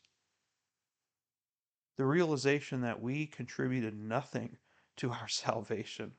The 1.97 2.05
realization 2.05 2.81
that 2.81 3.01
we 3.01 3.25
contributed 3.27 3.95
nothing 3.95 4.57
to 4.97 5.11
our 5.11 5.27
salvation. 5.27 6.13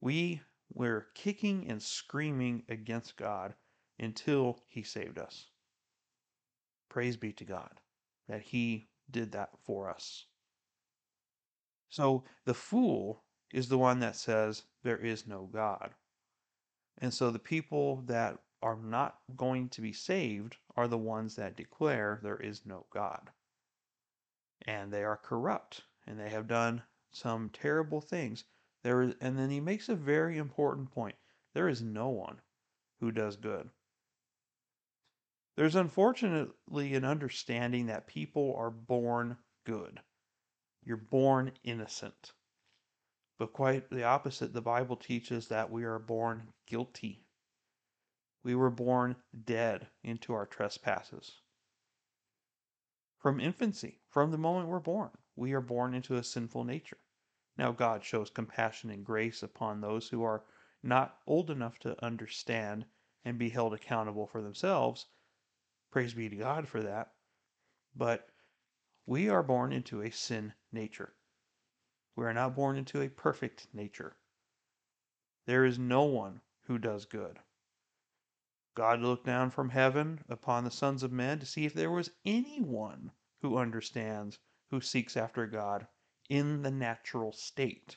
We 0.00 0.42
we're 0.72 1.08
kicking 1.14 1.68
and 1.68 1.82
screaming 1.82 2.62
against 2.68 3.16
God 3.16 3.54
until 3.98 4.62
He 4.68 4.82
saved 4.82 5.18
us. 5.18 5.46
Praise 6.88 7.16
be 7.16 7.32
to 7.34 7.44
God 7.44 7.80
that 8.28 8.42
He 8.42 8.88
did 9.10 9.32
that 9.32 9.50
for 9.64 9.88
us. 9.88 10.26
So 11.88 12.24
the 12.44 12.54
fool 12.54 13.22
is 13.52 13.68
the 13.68 13.78
one 13.78 14.00
that 14.00 14.16
says 14.16 14.64
there 14.82 14.98
is 14.98 15.26
no 15.26 15.48
God. 15.52 15.94
And 16.98 17.12
so 17.12 17.30
the 17.30 17.38
people 17.38 18.02
that 18.06 18.38
are 18.62 18.76
not 18.76 19.18
going 19.36 19.68
to 19.68 19.80
be 19.80 19.92
saved 19.92 20.56
are 20.76 20.88
the 20.88 20.98
ones 20.98 21.36
that 21.36 21.56
declare 21.56 22.20
there 22.22 22.38
is 22.38 22.66
no 22.66 22.86
God. 22.90 23.30
And 24.66 24.92
they 24.92 25.04
are 25.04 25.16
corrupt 25.16 25.82
and 26.06 26.18
they 26.18 26.30
have 26.30 26.48
done 26.48 26.82
some 27.12 27.50
terrible 27.50 28.00
things. 28.00 28.44
There 28.86 29.02
is, 29.02 29.14
and 29.20 29.36
then 29.36 29.50
he 29.50 29.58
makes 29.58 29.88
a 29.88 29.96
very 29.96 30.38
important 30.38 30.92
point. 30.92 31.16
There 31.54 31.68
is 31.68 31.82
no 31.82 32.08
one 32.08 32.40
who 33.00 33.10
does 33.10 33.34
good. 33.34 33.68
There's 35.56 35.74
unfortunately 35.74 36.94
an 36.94 37.04
understanding 37.04 37.86
that 37.86 38.06
people 38.06 38.54
are 38.56 38.70
born 38.70 39.38
good. 39.64 40.02
You're 40.84 40.98
born 40.98 41.50
innocent. 41.64 42.30
But 43.40 43.52
quite 43.52 43.90
the 43.90 44.04
opposite, 44.04 44.52
the 44.52 44.62
Bible 44.62 44.94
teaches 44.94 45.48
that 45.48 45.68
we 45.68 45.82
are 45.82 45.98
born 45.98 46.52
guilty. 46.68 47.26
We 48.44 48.54
were 48.54 48.70
born 48.70 49.16
dead 49.44 49.88
into 50.04 50.32
our 50.32 50.46
trespasses. 50.46 51.40
From 53.18 53.40
infancy, 53.40 53.98
from 54.10 54.30
the 54.30 54.38
moment 54.38 54.68
we're 54.68 54.78
born, 54.78 55.10
we 55.34 55.54
are 55.54 55.60
born 55.60 55.92
into 55.92 56.14
a 56.14 56.22
sinful 56.22 56.62
nature. 56.62 56.98
Now, 57.58 57.72
God 57.72 58.04
shows 58.04 58.28
compassion 58.28 58.90
and 58.90 59.04
grace 59.04 59.42
upon 59.42 59.80
those 59.80 60.08
who 60.08 60.22
are 60.22 60.44
not 60.82 61.18
old 61.26 61.50
enough 61.50 61.78
to 61.80 62.04
understand 62.04 62.86
and 63.24 63.38
be 63.38 63.48
held 63.48 63.72
accountable 63.72 64.26
for 64.26 64.42
themselves. 64.42 65.06
Praise 65.90 66.14
be 66.14 66.28
to 66.28 66.36
God 66.36 66.68
for 66.68 66.82
that. 66.82 67.14
But 67.94 68.28
we 69.06 69.28
are 69.30 69.42
born 69.42 69.72
into 69.72 70.02
a 70.02 70.10
sin 70.10 70.52
nature. 70.70 71.14
We 72.14 72.24
are 72.24 72.34
not 72.34 72.54
born 72.54 72.76
into 72.76 73.00
a 73.00 73.08
perfect 73.08 73.68
nature. 73.72 74.16
There 75.46 75.64
is 75.64 75.78
no 75.78 76.04
one 76.04 76.42
who 76.62 76.78
does 76.78 77.06
good. 77.06 77.38
God 78.74 79.00
looked 79.00 79.24
down 79.24 79.50
from 79.50 79.70
heaven 79.70 80.22
upon 80.28 80.64
the 80.64 80.70
sons 80.70 81.02
of 81.02 81.10
men 81.10 81.38
to 81.38 81.46
see 81.46 81.64
if 81.64 81.72
there 81.72 81.90
was 81.90 82.10
anyone 82.24 83.12
who 83.40 83.56
understands, 83.56 84.38
who 84.70 84.80
seeks 84.82 85.16
after 85.16 85.46
God 85.46 85.86
in 86.28 86.62
the 86.62 86.70
natural 86.70 87.32
state, 87.32 87.96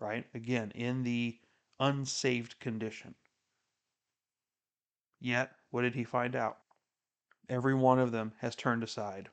right? 0.00 0.26
Again, 0.34 0.72
in 0.74 1.02
the 1.02 1.38
unsaved 1.78 2.58
condition. 2.60 3.14
Yet, 5.20 5.52
what 5.70 5.82
did 5.82 5.94
he 5.94 6.04
find 6.04 6.36
out? 6.36 6.58
Every 7.48 7.74
one 7.74 7.98
of 7.98 8.12
them 8.12 8.32
has 8.40 8.56
turned 8.56 8.82
aside, 8.82 9.30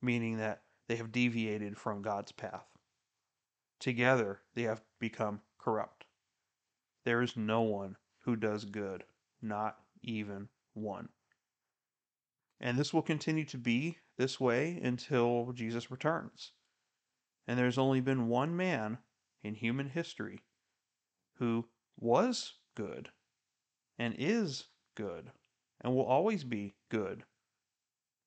meaning 0.00 0.38
that 0.38 0.62
they 0.88 0.96
have 0.96 1.12
deviated 1.12 1.78
from 1.78 2.02
God's 2.02 2.32
path. 2.32 2.66
Together, 3.80 4.40
they 4.54 4.62
have 4.62 4.82
become 4.98 5.40
corrupt. 5.58 6.04
There 7.04 7.22
is 7.22 7.36
no 7.36 7.62
one 7.62 7.96
who 8.24 8.36
does 8.36 8.64
good, 8.64 9.04
not 9.42 9.78
even 10.02 10.48
one. 10.72 11.08
And 12.60 12.78
this 12.78 12.94
will 12.94 13.02
continue 13.02 13.44
to 13.46 13.58
be 13.58 13.98
this 14.16 14.40
way 14.40 14.80
until 14.82 15.52
Jesus 15.52 15.90
returns. 15.90 16.52
And 17.46 17.58
there's 17.58 17.78
only 17.78 18.00
been 18.00 18.28
one 18.28 18.56
man 18.56 18.98
in 19.42 19.54
human 19.54 19.88
history 19.88 20.40
who 21.34 21.66
was 21.98 22.54
good 22.74 23.10
and 23.98 24.14
is 24.18 24.64
good 24.94 25.30
and 25.80 25.94
will 25.94 26.06
always 26.06 26.44
be 26.44 26.74
good, 26.88 27.24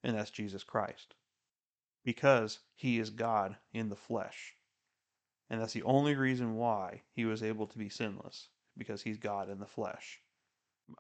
and 0.04 0.16
that's 0.16 0.30
Jesus 0.30 0.64
Christ. 0.64 1.16
Because 2.06 2.60
he 2.76 3.00
is 3.00 3.10
God 3.10 3.58
in 3.74 3.90
the 3.90 3.96
flesh. 3.96 4.54
And 5.50 5.60
that's 5.60 5.74
the 5.74 5.84
only 5.84 6.16
reason 6.16 6.56
why 6.56 7.02
he 7.14 7.26
was 7.26 7.42
able 7.42 7.68
to 7.68 7.78
be 7.78 7.90
sinless, 7.90 8.50
because 8.78 9.02
he's 9.02 9.18
God 9.18 9.50
in 9.50 9.60
the 9.60 9.66
flesh. 9.66 10.20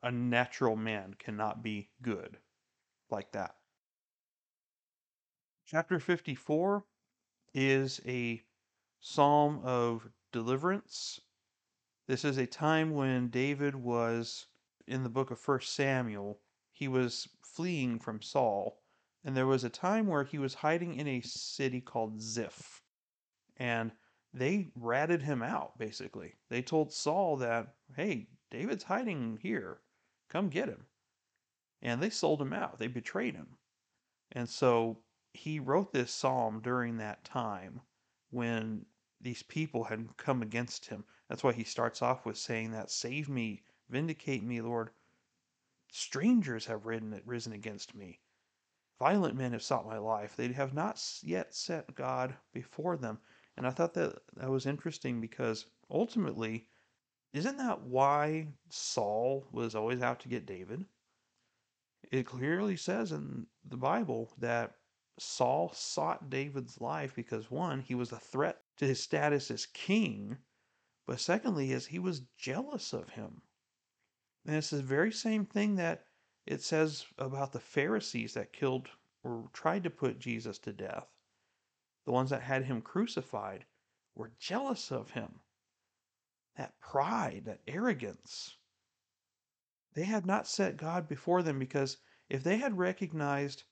A 0.04 0.12
natural 0.12 0.76
man 0.76 1.16
cannot 1.18 1.64
be 1.64 1.90
good 2.02 2.38
like 3.10 3.32
that. 3.34 3.56
Chapter 5.66 6.00
54 6.00 6.84
is 7.54 8.02
a 8.06 8.42
psalm 9.00 9.62
of 9.64 10.08
deliverance. 10.32 11.22
This 12.08 12.24
is 12.24 12.38
a 12.38 12.48
time 12.48 12.92
when 12.92 13.30
David 13.30 13.76
was 13.76 14.48
in 14.88 15.04
the 15.04 15.10
book 15.10 15.32
of 15.32 15.46
1 15.46 15.62
Samuel. 15.62 16.40
He 16.72 16.88
was 16.88 17.28
fleeing 17.42 18.00
from 18.00 18.22
Saul, 18.22 18.82
and 19.26 19.36
there 19.36 19.48
was 19.48 19.64
a 19.64 19.70
time 19.70 20.08
where 20.08 20.24
he 20.24 20.38
was 20.38 20.54
hiding 20.54 20.96
in 20.96 21.08
a 21.08 21.22
city 21.22 21.82
called 21.82 22.22
Ziph. 22.22 22.84
And 23.58 23.92
they 24.34 24.68
ratted 24.76 25.22
him 25.22 25.42
out, 25.42 25.78
basically. 25.78 26.36
They 26.50 26.62
told 26.62 26.94
Saul 26.94 27.38
that, 27.38 27.74
hey, 27.96 28.28
David's 28.52 28.84
hiding 28.84 29.40
here. 29.42 29.80
Come 30.30 30.50
get 30.50 30.70
him. 30.70 30.86
And 31.82 32.02
they 32.02 32.10
sold 32.10 32.42
him 32.42 32.54
out. 32.54 32.80
They 32.80 32.88
betrayed 32.88 33.36
him. 33.36 33.48
And 34.34 34.48
so 34.48 35.00
he 35.38 35.60
wrote 35.60 35.94
this 35.94 36.12
psalm 36.12 36.62
during 36.62 36.98
that 36.98 37.24
time 37.24 37.82
when 38.32 38.86
these 39.22 39.44
people 39.44 39.84
had 39.84 40.18
come 40.18 40.42
against 40.42 40.88
him. 40.88 41.04
That's 41.30 41.44
why 41.44 41.54
he 41.54 41.64
starts 41.64 42.02
off 42.02 42.26
with 42.26 42.38
saying 42.38 42.72
that, 42.72 42.92
Save 42.92 43.30
me, 43.30 43.64
vindicate 43.90 44.44
me, 44.44 44.62
Lord. 44.62 44.90
Strangers 45.90 46.66
have 46.66 46.86
risen 46.86 47.54
against 47.54 47.96
me. 47.96 48.20
Violent 49.00 49.36
men 49.36 49.54
have 49.54 49.64
sought 49.64 49.86
my 49.86 49.98
life. 49.98 50.36
They 50.36 50.52
have 50.54 50.74
not 50.74 51.02
yet 51.22 51.54
set 51.54 51.94
God 51.96 52.36
before 52.52 52.98
them. 52.98 53.20
And 53.56 53.66
I 53.66 53.70
thought 53.70 53.94
that 53.94 54.20
that 54.36 54.50
was 54.50 54.66
interesting 54.66 55.22
because 55.22 55.66
ultimately, 55.90 56.68
isn't 57.34 57.58
that 57.58 57.82
why 57.82 58.48
Saul 58.70 59.48
was 59.52 59.76
always 59.76 60.02
out 60.02 60.20
to 60.22 60.30
get 60.30 60.46
David? 60.46 60.86
It 62.12 62.26
clearly 62.26 62.76
says 62.76 63.12
in 63.12 63.48
the 63.66 63.78
Bible 63.78 64.32
that 64.40 64.76
Saul 65.20 65.72
sought 65.74 66.30
David's 66.30 66.80
life 66.80 67.16
because 67.16 67.50
one, 67.50 67.82
he 67.82 67.96
was 67.96 68.12
a 68.12 68.20
threat 68.20 68.62
to 68.78 68.86
his 68.86 69.02
status 69.02 69.50
as 69.50 69.66
king, 69.66 70.38
but 71.06 71.20
secondly, 71.20 71.72
is 71.72 71.88
he 71.88 72.00
was 72.00 72.22
jealous 72.38 72.94
of 72.94 73.10
him. 73.10 73.42
And 74.46 74.56
it's 74.56 74.70
the 74.70 74.82
very 74.82 75.12
same 75.12 75.46
thing 75.46 75.76
that 75.76 76.06
it 76.46 76.62
says 76.62 77.06
about 77.18 77.52
the 77.52 77.60
Pharisees 77.60 78.34
that 78.36 78.54
killed 78.54 78.90
or 79.24 79.50
tried 79.54 79.84
to 79.84 79.90
put 79.90 80.20
Jesus 80.20 80.60
to 80.60 80.72
death 80.72 81.08
the 82.08 82.14
ones 82.14 82.30
that 82.30 82.42
had 82.42 82.64
him 82.64 82.82
crucified, 82.82 83.66
were 84.16 84.32
jealous 84.40 84.94
of 84.94 85.12
him. 85.12 85.42
That 86.56 86.80
pride, 86.80 87.44
that 87.46 87.60
arrogance. 87.68 88.56
They 89.94 90.06
had 90.06 90.26
not 90.26 90.48
set 90.48 90.78
God 90.78 91.10
before 91.10 91.44
them 91.44 91.60
because 91.60 91.98
if 92.30 92.44
they 92.44 92.60
had 92.60 92.78
recognized 92.78 93.64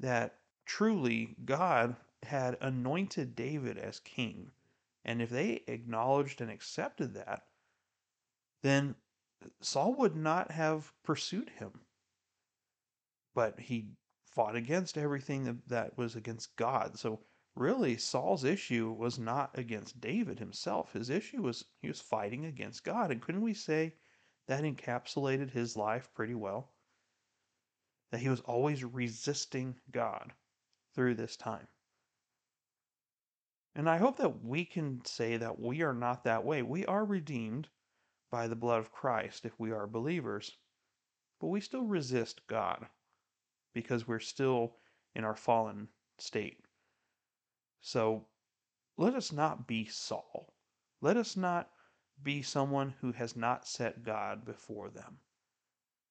that 0.00 0.40
truly 0.66 1.36
God 1.44 1.96
had 2.22 2.56
anointed 2.60 3.36
David 3.36 3.76
as 3.78 4.00
king, 4.00 4.50
and 5.04 5.20
if 5.20 5.30
they 5.30 5.62
acknowledged 5.66 6.40
and 6.40 6.50
accepted 6.50 7.14
that, 7.14 7.46
then 8.62 8.96
Saul 9.60 9.94
would 9.94 10.16
not 10.16 10.50
have 10.50 10.92
pursued 11.02 11.50
him. 11.50 11.80
But 13.34 13.60
he 13.60 13.90
fought 14.26 14.56
against 14.56 14.96
everything 14.96 15.62
that, 15.66 15.98
was 15.98 16.16
against 16.16 16.56
God. 16.56 16.98
So 16.98 17.20
really 17.54 17.96
Saul's 17.96 18.44
issue 18.44 18.90
was 18.92 19.18
not 19.18 19.58
against 19.58 20.00
David 20.00 20.38
himself. 20.38 20.92
His 20.92 21.10
issue 21.10 21.42
was 21.42 21.64
he 21.82 21.88
was 21.88 22.00
fighting 22.00 22.46
against 22.46 22.84
God. 22.84 23.10
And 23.10 23.20
couldn't 23.20 23.42
we 23.42 23.54
say 23.54 23.94
that 24.46 24.64
encapsulated 24.64 25.50
his 25.50 25.76
life 25.76 26.08
pretty 26.14 26.34
well? 26.34 26.72
That 28.10 28.20
he 28.20 28.28
was 28.28 28.40
always 28.40 28.82
resisting 28.82 29.78
God 29.90 30.32
through 30.94 31.14
this 31.14 31.36
time. 31.36 31.66
And 33.74 33.90
I 33.90 33.98
hope 33.98 34.18
that 34.18 34.44
we 34.44 34.64
can 34.64 35.04
say 35.04 35.36
that 35.36 35.58
we 35.58 35.82
are 35.82 35.92
not 35.92 36.24
that 36.24 36.44
way. 36.44 36.62
We 36.62 36.86
are 36.86 37.04
redeemed 37.04 37.68
by 38.30 38.46
the 38.46 38.56
blood 38.56 38.78
of 38.78 38.92
Christ 38.92 39.44
if 39.44 39.58
we 39.58 39.72
are 39.72 39.86
believers, 39.86 40.56
but 41.40 41.48
we 41.48 41.60
still 41.60 41.84
resist 41.84 42.46
God 42.46 42.86
because 43.72 44.06
we're 44.06 44.20
still 44.20 44.76
in 45.14 45.24
our 45.24 45.34
fallen 45.34 45.88
state. 46.18 46.60
So 47.80 48.28
let 48.96 49.14
us 49.14 49.32
not 49.32 49.66
be 49.66 49.86
Saul. 49.86 50.54
Let 51.00 51.16
us 51.16 51.36
not 51.36 51.70
be 52.22 52.42
someone 52.42 52.94
who 53.00 53.10
has 53.12 53.34
not 53.34 53.66
set 53.66 54.04
God 54.04 54.44
before 54.44 54.88
them. 54.88 55.18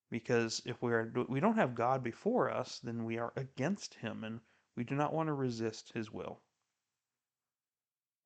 Because 0.09 0.61
if 0.65 0.81
we 0.81 0.91
are 0.91 1.11
we 1.29 1.39
don't 1.39 1.55
have 1.55 1.73
God 1.73 2.03
before 2.03 2.49
us, 2.49 2.79
then 2.79 3.05
we 3.05 3.17
are 3.17 3.31
against 3.37 3.95
him 3.95 4.23
and 4.23 4.41
we 4.75 4.83
do 4.83 4.95
not 4.95 5.13
want 5.13 5.27
to 5.27 5.33
resist 5.33 5.91
his 5.93 6.11
will. 6.11 6.41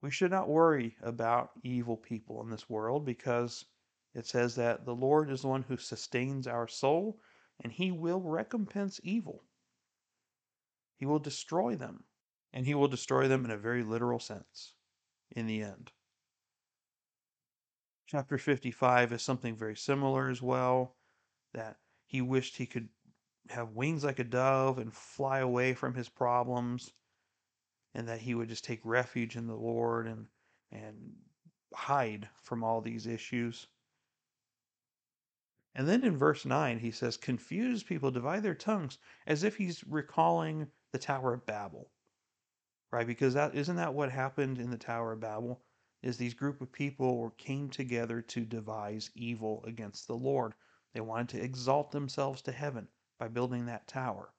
We 0.02 0.12
should 0.12 0.32
not 0.32 0.50
worry 0.50 0.96
about 1.02 1.52
evil 1.64 1.98
people 1.98 2.42
in 2.42 2.50
this 2.50 2.70
world 2.70 3.06
because 3.06 3.66
it 4.14 4.26
says 4.26 4.56
that 4.56 4.86
the 4.86 4.96
Lord 4.96 5.30
is 5.30 5.42
the 5.42 5.48
one 5.48 5.64
who 5.64 5.78
sustains 5.78 6.48
our 6.48 6.68
soul 6.68 7.20
and 7.64 7.72
he 7.72 7.92
will 7.92 8.22
recompense 8.22 9.00
evil. 9.04 9.44
He 10.98 11.06
will 11.06 11.20
destroy 11.20 11.76
them 11.76 12.04
and 12.54 12.66
he 12.66 12.76
will 12.76 12.88
destroy 12.88 13.28
them 13.28 13.46
in 13.46 13.52
a 13.52 13.58
very 13.58 13.84
literal 13.84 14.20
sense 14.20 14.74
in 15.32 15.48
the 15.48 15.62
end. 15.62 15.92
Chapter 18.08 18.38
55 18.38 19.12
is 19.12 19.22
something 19.22 19.56
very 19.56 19.76
similar 19.76 20.30
as 20.30 20.42
well 20.42 20.96
that 21.54 21.78
he 22.06 22.22
wished 22.22 22.56
he 22.56 22.66
could 22.66 22.88
have 23.52 23.72
wings 23.72 24.04
like 24.04 24.20
a 24.20 24.24
dove 24.24 24.78
and 24.78 24.94
fly 24.94 25.40
away 25.40 25.74
from 25.74 25.94
his 25.94 26.10
problems 26.10 26.92
and 27.94 28.08
that 28.08 28.20
he 28.20 28.36
would 28.36 28.50
just 28.50 28.66
take 28.66 28.82
refuge 28.84 29.36
in 29.36 29.48
the 29.48 29.56
Lord 29.56 30.08
and 30.08 30.28
and 30.72 31.16
hide 31.74 32.28
from 32.44 32.64
all 32.64 32.82
these 32.82 33.08
issues. 33.08 33.68
And 35.76 35.88
then 35.88 36.04
in 36.04 36.18
verse 36.18 36.46
9 36.46 36.80
he 36.80 36.92
says 36.92 37.18
confused 37.18 37.88
people 37.88 38.12
divide 38.12 38.44
their 38.44 38.56
tongues 38.56 38.98
as 39.26 39.44
if 39.44 39.56
he's 39.56 39.84
recalling 39.88 40.68
the 40.92 41.00
Tower 41.00 41.34
of 41.34 41.46
Babel 41.46 41.90
right? 42.92 43.08
Because 43.08 43.34
that 43.34 43.54
isn't 43.54 43.76
that 43.76 43.94
what 43.94 44.12
happened 44.12 44.60
in 44.60 44.70
the 44.70 44.78
Tower 44.78 45.14
of 45.14 45.20
Babel? 45.20 45.62
is 46.04 46.18
these 46.18 46.34
group 46.34 46.62
of 46.62 46.72
people 46.72 47.34
came 47.38 47.70
together 47.70 48.22
to 48.22 48.46
devise 48.46 49.10
evil 49.16 49.64
against 49.66 50.08
the 50.08 50.16
Lord. 50.16 50.54
They 50.94 51.02
wanted 51.02 51.30
to 51.30 51.44
exalt 51.44 51.92
themselves 51.92 52.42
to 52.44 52.52
heaven 52.52 52.88
by 53.18 53.28
building 53.28 53.66
that 53.66 53.88
tower. 53.88 54.34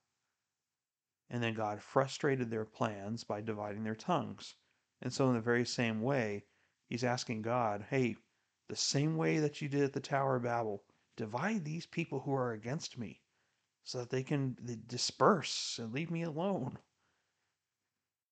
And 1.30 1.42
then 1.42 1.54
God 1.54 1.82
frustrated 1.82 2.50
their 2.50 2.64
plans 2.64 3.24
by 3.24 3.40
dividing 3.40 3.84
their 3.84 3.94
tongues. 3.94 4.54
And 5.02 5.12
so, 5.12 5.28
in 5.28 5.34
the 5.34 5.40
very 5.40 5.64
same 5.64 6.00
way, 6.00 6.44
he's 6.88 7.04
asking 7.04 7.42
God, 7.42 7.86
hey, 7.90 8.16
the 8.68 8.76
same 8.76 9.16
way 9.16 9.38
that 9.38 9.60
you 9.60 9.68
did 9.68 9.82
at 9.82 9.92
the 9.92 10.00
Tower 10.00 10.36
of 10.36 10.42
Babel, 10.42 10.84
divide 11.16 11.64
these 11.64 11.86
people 11.86 12.20
who 12.20 12.34
are 12.34 12.52
against 12.52 12.98
me 12.98 13.22
so 13.82 13.98
that 13.98 14.10
they 14.10 14.22
can 14.22 14.56
disperse 14.86 15.78
and 15.78 15.92
leave 15.92 16.10
me 16.10 16.22
alone. 16.22 16.78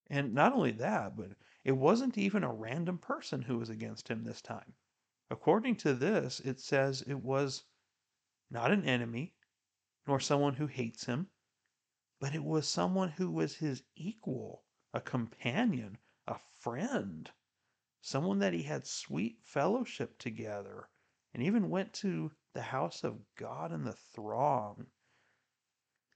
And 0.09 0.33
not 0.33 0.53
only 0.53 0.71
that, 0.73 1.17
but 1.17 1.31
it 1.63 1.71
wasn't 1.71 2.17
even 2.17 2.43
a 2.43 2.53
random 2.53 2.97
person 2.97 3.41
who 3.41 3.57
was 3.57 3.69
against 3.69 4.07
him 4.07 4.23
this 4.23 4.41
time. 4.41 4.73
According 5.29 5.75
to 5.77 5.93
this, 5.93 6.39
it 6.39 6.59
says 6.59 7.01
it 7.01 7.15
was 7.21 7.63
not 8.49 8.71
an 8.71 8.85
enemy, 8.85 9.33
nor 10.07 10.19
someone 10.19 10.55
who 10.55 10.67
hates 10.67 11.05
him, 11.05 11.27
but 12.19 12.33
it 12.33 12.43
was 12.43 12.67
someone 12.67 13.09
who 13.09 13.29
was 13.29 13.55
his 13.55 13.83
equal, 13.95 14.63
a 14.93 15.01
companion, 15.01 15.97
a 16.27 16.37
friend, 16.61 17.29
someone 18.01 18.39
that 18.39 18.53
he 18.53 18.63
had 18.63 18.87
sweet 18.87 19.37
fellowship 19.43 20.17
together, 20.17 20.89
and 21.33 21.43
even 21.43 21.69
went 21.69 21.93
to 21.93 22.31
the 22.53 22.61
house 22.61 23.03
of 23.03 23.19
God 23.35 23.71
in 23.71 23.83
the 23.83 23.93
throng. 23.93 24.87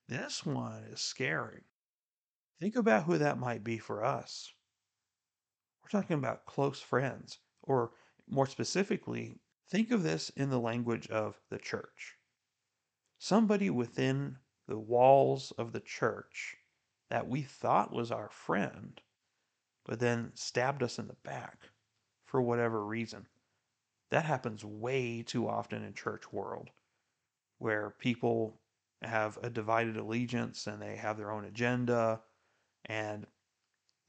This 0.07 0.45
one 0.45 0.83
is 0.85 1.01
scary. 1.01 1.63
Think 2.59 2.75
about 2.75 3.03
who 3.03 3.17
that 3.17 3.37
might 3.37 3.63
be 3.63 3.77
for 3.77 4.03
us. 4.03 4.53
We're 5.83 5.89
talking 5.89 6.17
about 6.17 6.45
close 6.45 6.79
friends, 6.79 7.39
or 7.61 7.91
more 8.27 8.47
specifically, 8.47 9.39
think 9.69 9.91
of 9.91 10.03
this 10.03 10.29
in 10.31 10.49
the 10.49 10.59
language 10.59 11.07
of 11.09 11.39
the 11.49 11.59
church. 11.59 12.17
Somebody 13.23 13.69
within 13.69 14.39
the 14.67 14.79
walls 14.79 15.51
of 15.51 15.73
the 15.73 15.79
church 15.79 16.57
that 17.11 17.27
we 17.27 17.43
thought 17.43 17.93
was 17.93 18.11
our 18.11 18.29
friend, 18.29 18.99
but 19.85 19.99
then 19.99 20.31
stabbed 20.33 20.81
us 20.81 20.97
in 20.97 21.07
the 21.07 21.13
back 21.13 21.69
for 22.25 22.41
whatever 22.41 22.83
reason. 22.83 23.27
That 24.09 24.25
happens 24.25 24.65
way 24.65 25.21
too 25.21 25.47
often 25.47 25.83
in 25.83 25.93
church 25.93 26.33
world, 26.33 26.71
where 27.59 27.91
people 27.91 28.59
have 29.03 29.37
a 29.43 29.51
divided 29.51 29.97
allegiance 29.97 30.65
and 30.65 30.81
they 30.81 30.95
have 30.95 31.17
their 31.17 31.29
own 31.29 31.45
agenda 31.45 32.23
and 32.85 33.27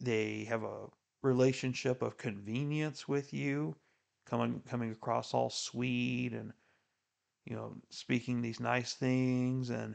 they 0.00 0.44
have 0.44 0.62
a 0.62 0.86
relationship 1.20 2.00
of 2.00 2.16
convenience 2.16 3.06
with 3.06 3.34
you, 3.34 3.76
coming 4.24 4.62
coming 4.62 4.90
across 4.90 5.34
all 5.34 5.50
sweet 5.50 6.32
and 6.32 6.54
you 7.44 7.56
know 7.56 7.76
speaking 7.90 8.40
these 8.40 8.60
nice 8.60 8.94
things 8.94 9.70
and 9.70 9.94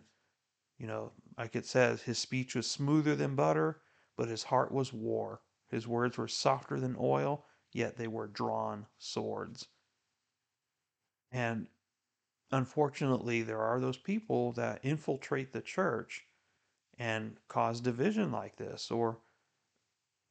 you 0.78 0.88
know 0.88 1.12
like 1.38 1.56
it 1.56 1.66
says 1.66 2.02
his 2.02 2.18
speech 2.18 2.56
was 2.56 2.70
smoother 2.70 3.16
than 3.16 3.36
butter 3.36 3.82
but 4.18 4.28
his 4.28 4.44
heart 4.44 4.72
was 4.72 4.94
war 4.94 5.42
his 5.70 5.88
words 5.88 6.18
were 6.18 6.28
softer 6.28 6.80
than 6.80 6.96
oil 7.00 7.46
yet 7.74 7.98
they 7.98 8.08
were 8.08 8.28
drawn 8.28 8.86
swords 8.98 9.68
and 11.32 11.68
unfortunately 12.52 13.42
there 13.42 13.62
are 13.62 13.80
those 13.80 13.98
people 13.98 14.52
that 14.54 14.80
infiltrate 14.84 15.52
the 15.52 15.62
church 15.62 16.26
and 16.98 17.38
cause 17.48 17.82
division 17.82 18.32
like 18.32 18.56
this 18.56 18.90
or 18.90 19.20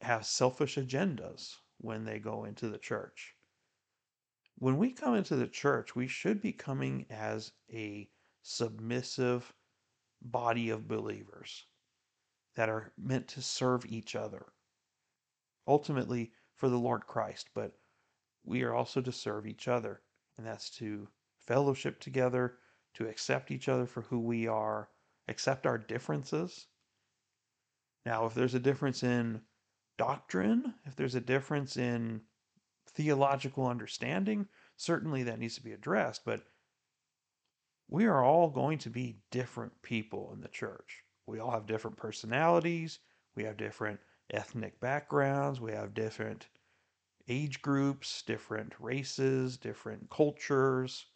have 0.00 0.26
selfish 0.26 0.76
agendas 0.76 1.57
when 1.79 2.05
they 2.05 2.18
go 2.18 2.44
into 2.44 2.68
the 2.68 2.79
church. 2.79 3.36
When 4.59 4.79
we 4.79 4.92
come 4.92 5.14
into 5.14 5.37
the 5.37 5.47
church, 5.47 5.95
we 5.95 6.09
should 6.09 6.40
be 6.40 6.53
coming 6.53 7.07
as 7.11 7.53
a 7.71 8.09
submissive 8.42 9.53
body 10.23 10.71
of 10.71 10.88
believers 10.88 11.66
that 12.55 12.71
are 12.71 12.92
meant 12.97 13.29
to 13.29 13.42
serve 13.42 13.85
each 13.85 14.16
other. 14.16 14.47
Ultimately, 15.69 16.33
for 16.55 16.71
the 16.71 16.79
Lord 16.79 17.07
Christ, 17.07 17.51
but 17.55 17.79
we 18.45 18.62
are 18.62 18.73
also 18.73 19.03
to 19.03 19.12
serve 19.12 19.47
each 19.47 19.69
other, 19.69 20.01
and 20.38 20.47
that's 20.47 20.71
to 20.79 21.09
fellowship 21.47 22.01
together, 22.01 22.59
to 22.95 23.09
accept 23.09 23.51
each 23.51 23.69
other 23.69 23.85
for 23.85 24.03
who 24.03 24.21
we 24.21 24.47
are, 24.47 24.88
accept 25.29 25.66
our 25.66 25.77
differences. 25.77 26.66
Now, 28.07 28.25
if 28.25 28.33
there's 28.33 28.55
a 28.55 28.61
difference 28.61 29.03
in 29.03 29.42
doctrine, 29.99 30.75
if 30.85 30.97
there's 30.97 31.14
a 31.14 31.21
difference 31.21 31.77
in 31.77 32.23
theological 32.87 33.66
understanding, 33.66 34.49
certainly 34.77 35.22
that 35.25 35.38
needs 35.38 35.57
to 35.57 35.62
be 35.62 35.72
addressed. 35.72 36.25
But 36.25 36.42
we 37.88 38.07
are 38.07 38.22
all 38.22 38.49
going 38.49 38.79
to 38.79 38.90
be 38.90 39.20
different 39.31 39.83
people 39.83 40.33
in 40.33 40.40
the 40.40 40.49
church. 40.49 41.05
We 41.27 41.38
all 41.40 41.51
have 41.51 41.66
different 41.66 41.96
personalities, 41.96 42.99
we 43.35 43.44
have 43.44 43.57
different 43.57 44.01
ethnic 44.31 44.81
backgrounds, 44.81 45.61
we 45.61 45.72
have 45.72 45.94
different 45.94 46.46
age 47.29 47.61
groups, 47.62 48.22
different 48.22 48.72
races, 48.79 49.57
different 49.57 50.09
cultures 50.11 51.07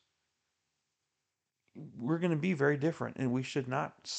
we're 1.97 2.19
going 2.19 2.33
to 2.33 2.37
be 2.37 2.53
very 2.53 2.77
different 2.77 3.17
and 3.17 3.33
we 3.33 3.43
should 3.43 3.69
not 3.69 4.11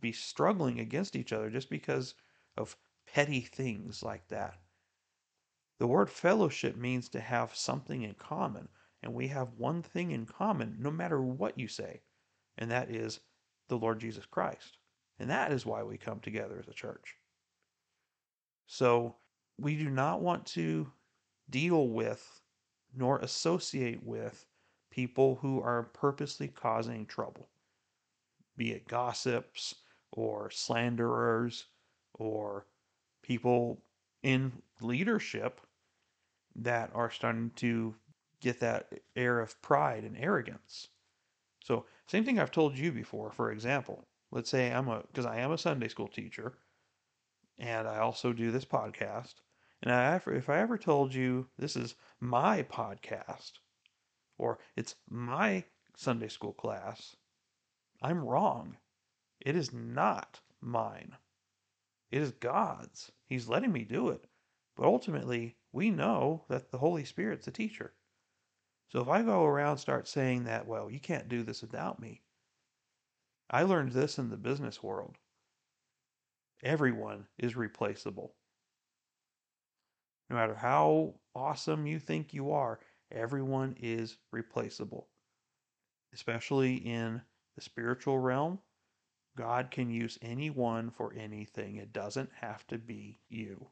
be 0.00 0.12
struggling 0.12 0.80
against 0.80 1.16
each 1.16 1.32
other 1.32 1.50
just 1.50 1.70
because 1.70 2.14
of 2.56 2.76
petty 3.06 3.40
things 3.40 4.02
like 4.02 4.26
that. 4.28 4.58
The 5.78 5.86
word 5.86 6.10
fellowship 6.10 6.76
means 6.76 7.08
to 7.10 7.20
have 7.20 7.54
something 7.54 8.02
in 8.02 8.14
common, 8.14 8.68
and 9.02 9.12
we 9.12 9.28
have 9.28 9.58
one 9.58 9.82
thing 9.82 10.10
in 10.10 10.26
common 10.26 10.76
no 10.78 10.90
matter 10.90 11.20
what 11.20 11.58
you 11.58 11.68
say, 11.68 12.02
and 12.56 12.70
that 12.70 12.90
is 12.90 13.20
the 13.68 13.78
Lord 13.78 14.00
Jesus 14.00 14.24
Christ. 14.26 14.78
And 15.18 15.30
that 15.30 15.52
is 15.52 15.66
why 15.66 15.82
we 15.82 15.96
come 15.98 16.20
together 16.20 16.58
as 16.58 16.68
a 16.68 16.74
church. 16.74 17.16
So 18.66 19.16
we 19.58 19.76
do 19.76 19.90
not 19.90 20.20
want 20.20 20.46
to 20.46 20.90
deal 21.48 21.88
with 21.88 22.40
nor 22.94 23.18
associate 23.18 24.02
with 24.02 24.46
people 24.90 25.36
who 25.36 25.60
are 25.60 25.84
purposely 25.84 26.48
causing 26.48 27.06
trouble, 27.06 27.48
be 28.56 28.72
it 28.72 28.88
gossips 28.88 29.74
or 30.12 30.50
slanderers 30.50 31.66
or 32.14 32.66
people 33.22 33.82
in 34.26 34.50
leadership 34.80 35.60
that 36.56 36.90
are 36.92 37.12
starting 37.12 37.52
to 37.54 37.94
get 38.40 38.58
that 38.58 38.92
air 39.14 39.38
of 39.38 39.62
pride 39.62 40.02
and 40.02 40.16
arrogance. 40.18 40.88
So, 41.62 41.86
same 42.08 42.24
thing 42.24 42.40
I've 42.40 42.50
told 42.50 42.76
you 42.76 42.90
before, 42.90 43.30
for 43.30 43.52
example. 43.52 44.08
Let's 44.32 44.50
say 44.50 44.72
I'm 44.72 44.88
a, 44.88 45.04
because 45.06 45.26
I 45.26 45.38
am 45.38 45.52
a 45.52 45.58
Sunday 45.58 45.86
school 45.86 46.08
teacher 46.08 46.58
and 47.56 47.86
I 47.86 47.98
also 47.98 48.32
do 48.32 48.50
this 48.50 48.64
podcast. 48.64 49.34
And 49.80 49.92
I, 49.92 50.20
if 50.26 50.48
I 50.48 50.58
ever 50.58 50.76
told 50.76 51.14
you 51.14 51.46
this 51.56 51.76
is 51.76 51.94
my 52.18 52.64
podcast, 52.64 53.52
or 54.38 54.58
it's 54.74 54.96
my 55.08 55.62
Sunday 55.96 56.28
school 56.28 56.52
class, 56.52 57.14
I'm 58.02 58.24
wrong. 58.24 58.76
It 59.40 59.54
is 59.54 59.72
not 59.72 60.40
mine. 60.60 61.16
It 62.10 62.22
is 62.22 62.32
God's. 62.32 63.10
He's 63.26 63.48
letting 63.48 63.72
me 63.72 63.84
do 63.84 64.10
it. 64.10 64.26
But 64.76 64.86
ultimately, 64.86 65.56
we 65.72 65.90
know 65.90 66.44
that 66.48 66.70
the 66.70 66.78
Holy 66.78 67.04
Spirit's 67.04 67.46
the 67.46 67.50
teacher. 67.50 67.94
So 68.88 69.00
if 69.00 69.08
I 69.08 69.22
go 69.22 69.44
around 69.44 69.78
start 69.78 70.06
saying 70.06 70.44
that, 70.44 70.66
well, 70.66 70.90
you 70.90 71.00
can't 71.00 71.28
do 71.28 71.42
this 71.42 71.62
without 71.62 72.00
me. 72.00 72.22
I 73.50 73.62
learned 73.62 73.92
this 73.92 74.18
in 74.18 74.30
the 74.30 74.36
business 74.36 74.82
world. 74.82 75.16
Everyone 76.62 77.26
is 77.38 77.56
replaceable. 77.56 78.34
No 80.30 80.36
matter 80.36 80.54
how 80.54 81.14
awesome 81.34 81.86
you 81.86 81.98
think 81.98 82.34
you 82.34 82.52
are, 82.52 82.80
Everyone 83.12 83.76
is 83.78 84.18
replaceable, 84.32 85.08
especially 86.12 86.74
in 86.74 87.22
the 87.54 87.60
spiritual 87.60 88.18
realm. 88.18 88.58
God 89.36 89.70
can 89.70 89.90
use 89.90 90.18
anyone 90.22 90.90
for 90.90 91.12
anything. 91.14 91.76
It 91.76 91.92
doesn't 91.92 92.30
have 92.40 92.66
to 92.68 92.78
be 92.78 93.20
you. 93.28 93.68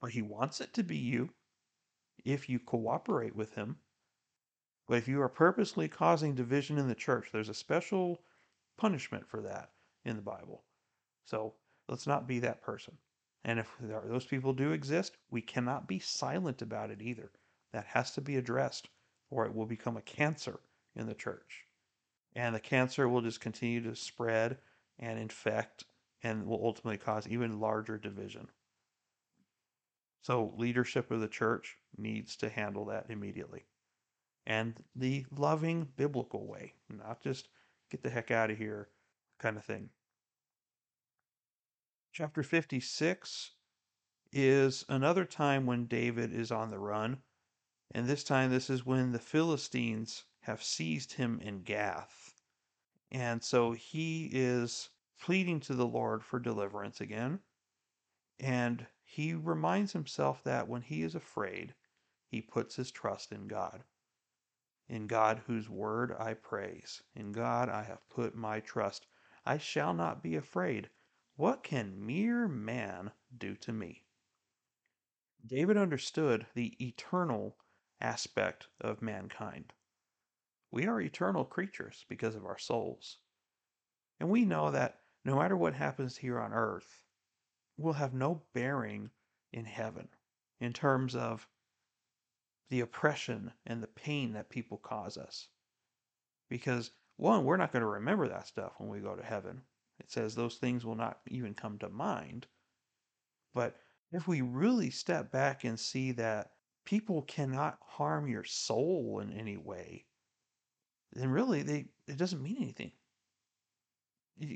But 0.00 0.10
He 0.10 0.22
wants 0.22 0.60
it 0.60 0.74
to 0.74 0.82
be 0.82 0.98
you 0.98 1.30
if 2.24 2.48
you 2.48 2.58
cooperate 2.58 3.34
with 3.34 3.54
Him. 3.54 3.78
But 4.86 4.98
if 4.98 5.08
you 5.08 5.20
are 5.22 5.28
purposely 5.28 5.88
causing 5.88 6.34
division 6.34 6.78
in 6.78 6.88
the 6.88 6.94
church, 6.94 7.30
there's 7.32 7.48
a 7.48 7.54
special 7.54 8.22
punishment 8.76 9.26
for 9.28 9.42
that 9.42 9.70
in 10.04 10.16
the 10.16 10.22
Bible. 10.22 10.64
So 11.24 11.54
let's 11.88 12.06
not 12.06 12.28
be 12.28 12.38
that 12.40 12.62
person. 12.62 12.96
And 13.44 13.58
if 13.58 13.68
those 13.80 14.24
people 14.24 14.52
do 14.52 14.72
exist, 14.72 15.16
we 15.30 15.40
cannot 15.42 15.88
be 15.88 15.98
silent 15.98 16.62
about 16.62 16.90
it 16.90 17.00
either. 17.02 17.30
That 17.72 17.86
has 17.86 18.12
to 18.12 18.20
be 18.20 18.36
addressed, 18.36 18.88
or 19.30 19.46
it 19.46 19.54
will 19.54 19.66
become 19.66 19.96
a 19.96 20.02
cancer 20.02 20.60
in 20.96 21.06
the 21.06 21.14
church. 21.14 21.64
And 22.38 22.54
the 22.54 22.60
cancer 22.60 23.08
will 23.08 23.20
just 23.20 23.40
continue 23.40 23.82
to 23.82 23.96
spread 23.96 24.58
and 24.96 25.18
infect 25.18 25.82
and 26.22 26.46
will 26.46 26.64
ultimately 26.64 26.96
cause 26.96 27.26
even 27.26 27.58
larger 27.58 27.98
division. 27.98 28.48
So, 30.22 30.54
leadership 30.56 31.10
of 31.10 31.20
the 31.20 31.26
church 31.26 31.78
needs 31.96 32.36
to 32.36 32.48
handle 32.48 32.84
that 32.84 33.06
immediately. 33.10 33.64
And 34.46 34.80
the 34.94 35.26
loving 35.32 35.88
biblical 35.96 36.46
way, 36.46 36.74
not 36.88 37.20
just 37.20 37.48
get 37.90 38.04
the 38.04 38.10
heck 38.10 38.30
out 38.30 38.52
of 38.52 38.58
here 38.58 38.88
kind 39.40 39.56
of 39.56 39.64
thing. 39.64 39.90
Chapter 42.12 42.44
56 42.44 43.50
is 44.32 44.84
another 44.88 45.24
time 45.24 45.66
when 45.66 45.86
David 45.86 46.32
is 46.32 46.52
on 46.52 46.70
the 46.70 46.78
run. 46.78 47.20
And 47.90 48.06
this 48.06 48.22
time, 48.22 48.50
this 48.50 48.70
is 48.70 48.86
when 48.86 49.10
the 49.10 49.18
Philistines 49.18 50.22
have 50.42 50.62
seized 50.62 51.14
him 51.14 51.40
in 51.42 51.62
Gath. 51.62 52.27
And 53.10 53.42
so 53.42 53.72
he 53.72 54.28
is 54.32 54.90
pleading 55.20 55.60
to 55.60 55.74
the 55.74 55.86
Lord 55.86 56.22
for 56.24 56.38
deliverance 56.38 57.00
again. 57.00 57.40
And 58.38 58.86
he 59.02 59.34
reminds 59.34 59.92
himself 59.92 60.44
that 60.44 60.68
when 60.68 60.82
he 60.82 61.02
is 61.02 61.14
afraid, 61.14 61.74
he 62.26 62.42
puts 62.42 62.76
his 62.76 62.90
trust 62.90 63.32
in 63.32 63.48
God. 63.48 63.82
In 64.88 65.06
God, 65.06 65.42
whose 65.46 65.68
word 65.68 66.14
I 66.18 66.34
praise, 66.34 67.02
in 67.14 67.32
God 67.32 67.68
I 67.68 67.82
have 67.82 68.08
put 68.08 68.34
my 68.34 68.60
trust. 68.60 69.06
I 69.44 69.58
shall 69.58 69.94
not 69.94 70.22
be 70.22 70.36
afraid. 70.36 70.90
What 71.36 71.62
can 71.62 72.04
mere 72.04 72.48
man 72.48 73.12
do 73.36 73.54
to 73.56 73.72
me? 73.72 74.04
David 75.46 75.76
understood 75.76 76.46
the 76.54 76.76
eternal 76.84 77.56
aspect 78.00 78.68
of 78.80 79.00
mankind. 79.00 79.72
We 80.70 80.86
are 80.86 81.00
eternal 81.00 81.44
creatures 81.44 82.04
because 82.08 82.34
of 82.34 82.44
our 82.44 82.58
souls. 82.58 83.18
And 84.20 84.28
we 84.28 84.44
know 84.44 84.70
that 84.70 85.00
no 85.24 85.36
matter 85.36 85.56
what 85.56 85.74
happens 85.74 86.16
here 86.16 86.38
on 86.38 86.52
earth, 86.52 87.04
will 87.76 87.92
have 87.94 88.12
no 88.12 88.42
bearing 88.52 89.10
in 89.52 89.64
heaven 89.64 90.08
in 90.60 90.72
terms 90.72 91.14
of 91.14 91.48
the 92.68 92.80
oppression 92.80 93.52
and 93.64 93.82
the 93.82 93.86
pain 93.86 94.32
that 94.32 94.50
people 94.50 94.76
cause 94.76 95.16
us. 95.16 95.48
Because, 96.48 96.90
one, 97.16 97.44
we're 97.44 97.56
not 97.56 97.72
going 97.72 97.82
to 97.82 97.88
remember 97.88 98.28
that 98.28 98.46
stuff 98.46 98.72
when 98.78 98.90
we 98.90 99.00
go 99.00 99.14
to 99.16 99.22
heaven. 99.22 99.62
It 100.00 100.10
says 100.10 100.34
those 100.34 100.56
things 100.56 100.84
will 100.84 100.94
not 100.94 101.20
even 101.28 101.54
come 101.54 101.78
to 101.78 101.88
mind. 101.88 102.46
But 103.54 103.76
if 104.12 104.28
we 104.28 104.40
really 104.40 104.90
step 104.90 105.30
back 105.30 105.64
and 105.64 105.78
see 105.78 106.12
that 106.12 106.52
people 106.84 107.22
cannot 107.22 107.78
harm 107.82 108.28
your 108.28 108.44
soul 108.44 109.20
in 109.20 109.32
any 109.32 109.56
way, 109.56 110.06
then 111.12 111.30
really 111.30 111.62
they 111.62 111.86
it 112.06 112.16
doesn't 112.16 112.42
mean 112.42 112.58
anything. 112.60 112.92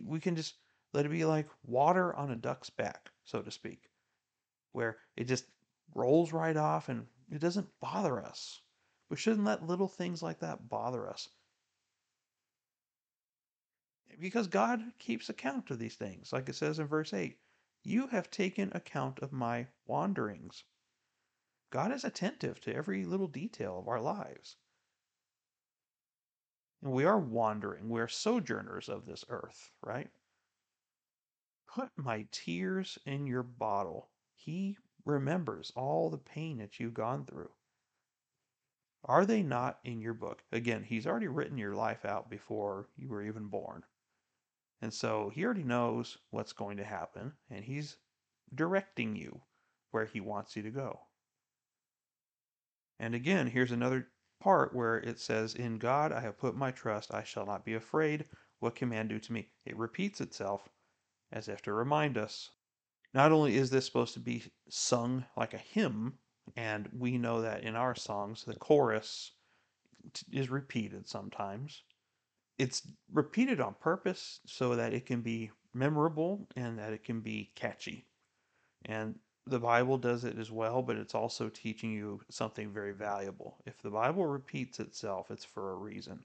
We 0.05 0.21
can 0.21 0.37
just 0.37 0.55
let 0.93 1.07
it 1.07 1.11
be 1.11 1.25
like 1.25 1.49
water 1.65 2.15
on 2.15 2.31
a 2.31 2.37
duck's 2.37 2.71
back, 2.71 3.11
so 3.25 3.43
to 3.43 3.51
speak, 3.51 3.91
where 4.73 4.99
it 5.17 5.25
just 5.25 5.47
rolls 5.95 6.33
right 6.33 6.57
off 6.57 6.89
and 6.89 7.07
it 7.31 7.41
doesn't 7.41 7.69
bother 7.81 8.23
us. 8.23 8.61
We 9.09 9.17
shouldn't 9.17 9.45
let 9.45 9.67
little 9.67 9.89
things 9.89 10.23
like 10.23 10.39
that 10.41 10.69
bother 10.69 11.09
us. 11.09 11.29
Because 14.21 14.47
God 14.47 14.83
keeps 14.99 15.29
account 15.29 15.71
of 15.71 15.79
these 15.79 15.97
things. 15.97 16.33
Like 16.33 16.49
it 16.49 16.55
says 16.55 16.79
in 16.79 16.87
verse 16.87 17.13
8, 17.13 17.39
you 17.83 18.07
have 18.07 18.31
taken 18.31 18.71
account 18.73 19.19
of 19.19 19.33
my 19.33 19.67
wanderings. 19.87 20.65
God 21.71 21.91
is 21.93 22.05
attentive 22.05 22.61
to 22.61 22.75
every 22.75 23.05
little 23.05 23.27
detail 23.27 23.79
of 23.79 23.89
our 23.89 24.01
lives. 24.01 24.57
And 26.83 26.93
we 26.93 27.05
are 27.05 27.19
wandering, 27.19 27.89
we 27.89 28.01
are 28.01 28.09
sojourners 28.09 28.89
of 28.89 29.07
this 29.07 29.25
earth, 29.29 29.71
right? 29.83 30.11
Put 31.73 31.91
my 31.97 32.27
tears 32.33 32.99
in 33.07 33.27
your 33.27 33.45
bottle. 33.45 34.11
He 34.35 34.77
remembers 35.05 35.73
all 35.77 36.11
the 36.11 36.19
pain 36.19 36.59
that 36.59 36.81
you've 36.81 36.95
gone 36.95 37.25
through. 37.25 37.51
Are 39.05 39.25
they 39.27 39.43
not 39.43 39.79
in 39.85 40.01
your 40.01 40.15
book? 40.15 40.43
Again, 40.53 40.83
he's 40.83 41.07
already 41.07 41.29
written 41.29 41.59
your 41.59 41.75
life 41.75 42.05
out 42.05 42.31
before 42.31 42.89
you 42.97 43.09
were 43.09 43.23
even 43.23 43.47
born. 43.47 43.85
And 44.81 44.93
so 44.93 45.31
he 45.35 45.45
already 45.45 45.65
knows 45.65 46.19
what's 46.31 46.53
going 46.53 46.77
to 46.77 46.85
happen, 46.85 47.33
and 47.51 47.65
he's 47.65 47.97
directing 48.55 49.17
you 49.17 49.41
where 49.93 50.07
he 50.07 50.21
wants 50.21 50.57
you 50.57 50.63
to 50.63 50.71
go. 50.71 51.01
And 52.99 53.15
again, 53.15 53.47
here's 53.47 53.73
another 53.73 54.09
part 54.43 54.75
where 54.75 54.99
it 54.99 55.21
says, 55.21 55.55
In 55.55 55.79
God 55.79 56.11
I 56.11 56.21
have 56.21 56.37
put 56.37 56.57
my 56.57 56.73
trust, 56.73 57.15
I 57.15 57.23
shall 57.23 57.47
not 57.47 57.65
be 57.65 57.75
afraid. 57.75 58.25
What 58.59 58.75
can 58.75 58.89
man 58.89 59.07
do 59.07 59.21
to 59.21 59.33
me? 59.33 59.49
It 59.65 59.77
repeats 59.77 60.21
itself 60.21 60.69
as 61.31 61.49
if 61.49 61.63
to 61.63 61.73
remind 61.73 62.19
us. 62.19 62.51
Not 63.15 63.31
only 63.31 63.57
is 63.57 63.71
this 63.71 63.87
supposed 63.87 64.15
to 64.15 64.21
be 64.21 64.51
sung 64.69 65.25
like 65.37 65.55
a 65.55 65.59
hymn, 65.59 66.19
and 66.57 66.89
we 66.93 67.19
know 67.19 67.41
that 67.43 67.63
in 67.63 67.77
our 67.77 67.95
songs, 67.95 68.45
the 68.45 68.57
chorus 68.57 69.33
is 70.33 70.51
repeated 70.51 71.09
sometimes. 71.09 71.83
It's 72.59 72.83
repeated 73.13 73.61
on 73.61 73.75
purpose 73.75 74.41
so 74.47 74.75
that 74.75 74.93
it 74.93 75.07
can 75.07 75.21
be 75.21 75.51
memorable 75.73 76.49
and 76.57 76.79
that 76.79 76.93
it 76.93 77.05
can 77.05 77.21
be 77.21 77.53
catchy. 77.55 78.07
And 78.85 79.19
the 79.47 79.59
Bible 79.59 79.99
does 79.99 80.25
it 80.25 80.39
as 80.39 80.51
well, 80.51 80.83
but 80.83 80.97
it's 80.97 81.15
also 81.15 81.49
teaching 81.49 81.93
you 81.93 82.21
something 82.31 82.71
very 82.71 82.93
valuable. 82.93 83.59
If 83.67 83.83
the 83.83 83.91
Bible 83.91 84.27
repeats 84.27 84.79
itself, 84.79 85.31
it's 85.31 85.45
for 85.45 85.73
a 85.73 85.77
reason. 85.77 86.25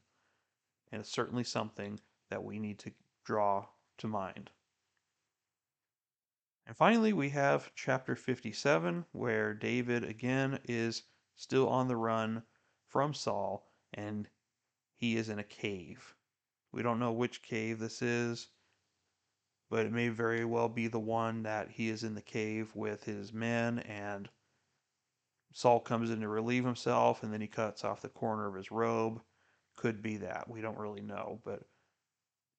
And 0.91 1.01
it's 1.01 1.11
certainly 1.11 1.43
something 1.43 1.99
that 2.29 2.43
we 2.43 2.59
need 2.59 2.79
to 2.79 2.91
draw 3.25 3.65
to 3.97 4.07
mind. 4.07 4.51
And 6.67 6.75
finally, 6.75 7.13
we 7.13 7.29
have 7.29 7.71
chapter 7.75 8.15
57, 8.15 9.05
where 9.13 9.53
David 9.53 10.03
again 10.03 10.59
is 10.65 11.03
still 11.35 11.69
on 11.69 11.87
the 11.87 11.95
run 11.95 12.43
from 12.87 13.13
Saul, 13.13 13.71
and 13.93 14.27
he 14.95 15.15
is 15.15 15.29
in 15.29 15.39
a 15.39 15.43
cave. 15.43 16.13
We 16.71 16.83
don't 16.83 16.99
know 16.99 17.13
which 17.13 17.41
cave 17.41 17.79
this 17.79 18.01
is, 18.01 18.49
but 19.69 19.85
it 19.85 19.91
may 19.91 20.09
very 20.09 20.45
well 20.45 20.69
be 20.69 20.87
the 20.87 20.99
one 20.99 21.43
that 21.43 21.69
he 21.69 21.89
is 21.89 22.03
in 22.03 22.15
the 22.15 22.21
cave 22.21 22.75
with 22.75 23.03
his 23.03 23.33
men, 23.33 23.79
and 23.79 24.29
Saul 25.51 25.79
comes 25.79 26.09
in 26.09 26.21
to 26.21 26.27
relieve 26.27 26.65
himself, 26.65 27.23
and 27.23 27.33
then 27.33 27.41
he 27.41 27.47
cuts 27.47 27.83
off 27.83 28.01
the 28.01 28.09
corner 28.09 28.47
of 28.47 28.55
his 28.55 28.71
robe. 28.71 29.21
Could 29.75 30.01
be 30.01 30.17
that. 30.17 30.49
We 30.49 30.61
don't 30.61 30.77
really 30.77 31.01
know, 31.01 31.41
but 31.43 31.63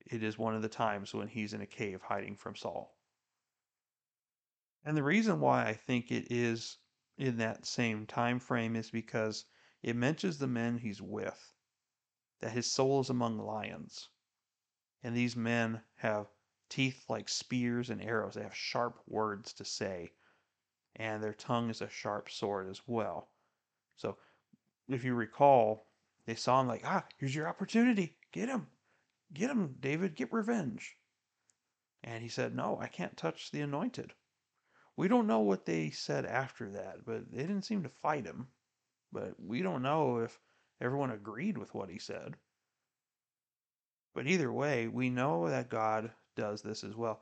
it 0.07 0.23
is 0.23 0.39
one 0.39 0.55
of 0.55 0.63
the 0.63 0.69
times 0.69 1.15
when 1.15 1.29
he's 1.29 1.53
in 1.53 1.61
a 1.61 1.67
cave 1.67 2.01
hiding 2.03 2.37
from 2.37 2.57
Saul. 2.57 2.97
And 4.85 4.97
the 4.97 5.03
reason 5.03 5.41
why 5.41 5.67
I 5.67 5.75
think 5.75 6.11
it 6.11 6.31
is 6.31 6.79
in 7.17 7.39
that 7.39 7.67
same 7.67 8.07
time 8.07 8.39
frame 8.39 8.77
is 8.77 8.91
because 8.91 9.45
it 9.83 9.97
mentions 9.97 10.39
the 10.39 10.47
men 10.47 10.79
he's 10.79 11.03
with, 11.03 11.53
that 12.41 12.53
his 12.53 12.71
soul 12.71 13.01
is 13.01 13.11
among 13.11 13.39
lions. 13.39 14.09
And 15.03 15.15
these 15.17 15.37
men 15.37 15.83
have 15.97 16.27
teeth 16.69 17.05
like 17.09 17.29
spears 17.29 17.91
and 17.91 18.03
arrows. 18.03 18.35
They 18.35 18.43
have 18.43 18.55
sharp 18.55 19.01
words 19.07 19.53
to 19.55 19.65
say, 19.65 20.13
and 20.97 21.23
their 21.23 21.35
tongue 21.35 21.71
is 21.71 21.81
a 21.81 21.89
sharp 21.89 22.31
sword 22.31 22.69
as 22.69 22.83
well. 22.87 23.29
So, 23.97 24.17
if 24.89 25.05
you 25.05 25.15
recall, 25.15 25.87
they 26.27 26.35
saw 26.35 26.61
him 26.61 26.69
like, 26.69 26.83
ah, 26.85 27.05
here's 27.17 27.35
your 27.35 27.49
opportunity. 27.49 28.17
Get 28.33 28.49
him. 28.49 28.67
Get 29.33 29.51
him, 29.51 29.77
David. 29.81 30.15
Get 30.15 30.33
revenge. 30.33 30.97
And 32.05 32.23
he 32.23 32.29
said, 32.29 32.55
no, 32.55 32.79
I 32.81 32.89
can't 32.89 33.17
touch 33.17 33.51
the 33.51 33.61
anointed. 33.61 34.13
We 34.97 35.09
don't 35.09 35.27
know 35.27 35.41
what 35.41 35.65
they 35.65 35.91
said 35.91 36.27
after 36.27 36.71
that, 36.71 37.05
but 37.05 37.31
they 37.31 37.39
didn't 37.39 37.65
seem 37.65 37.83
to 37.83 37.89
fight 37.89 38.25
him. 38.25 38.49
But 39.13 39.35
we 39.39 39.63
don't 39.63 39.83
know 39.83 40.19
if 40.19 40.39
everyone 40.81 41.11
agreed 41.11 41.57
with 41.57 41.75
what 41.75 41.89
he 41.89 41.99
said. 41.99 42.37
But 44.15 44.27
either 44.27 44.53
way, 44.53 44.89
we 44.89 45.11
know 45.11 45.49
that 45.49 45.69
God 45.69 46.11
does 46.39 46.63
this 46.63 46.85
as 46.85 46.97
well. 46.97 47.21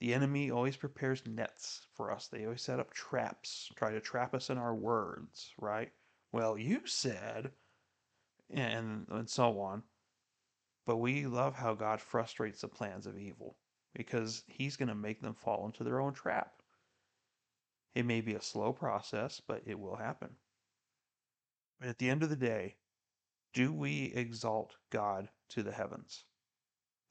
The 0.00 0.14
enemy 0.14 0.50
always 0.50 0.76
prepares 0.76 1.22
nets 1.26 1.86
for 1.94 2.10
us. 2.10 2.26
They 2.26 2.44
always 2.44 2.62
set 2.62 2.80
up 2.80 2.92
traps, 2.92 3.70
try 3.76 3.92
to 3.92 4.00
trap 4.00 4.34
us 4.34 4.48
in 4.48 4.56
our 4.56 4.74
words, 4.74 5.52
right? 5.58 5.92
Well, 6.32 6.56
you 6.56 6.86
said, 6.86 7.52
and, 8.48 9.06
and 9.10 9.28
so 9.28 9.60
on. 9.60 9.82
But 10.86 10.96
we 10.96 11.26
love 11.26 11.54
how 11.54 11.74
God 11.74 12.00
frustrates 12.00 12.62
the 12.62 12.68
plans 12.68 13.06
of 13.06 13.18
evil 13.18 13.56
because 13.94 14.42
he's 14.46 14.76
going 14.76 14.88
to 14.88 14.94
make 14.94 15.20
them 15.20 15.34
fall 15.34 15.66
into 15.66 15.84
their 15.84 16.00
own 16.00 16.14
trap. 16.14 16.62
It 17.94 18.06
may 18.06 18.22
be 18.22 18.34
a 18.34 18.40
slow 18.40 18.72
process, 18.72 19.42
but 19.46 19.62
it 19.66 19.78
will 19.78 19.96
happen. 19.96 20.30
But 21.78 21.90
at 21.90 21.98
the 21.98 22.08
end 22.08 22.22
of 22.22 22.30
the 22.30 22.36
day, 22.36 22.76
do 23.52 23.72
we 23.72 24.12
exalt 24.14 24.76
God 24.90 25.28
to 25.50 25.62
the 25.62 25.72
heavens? 25.72 26.24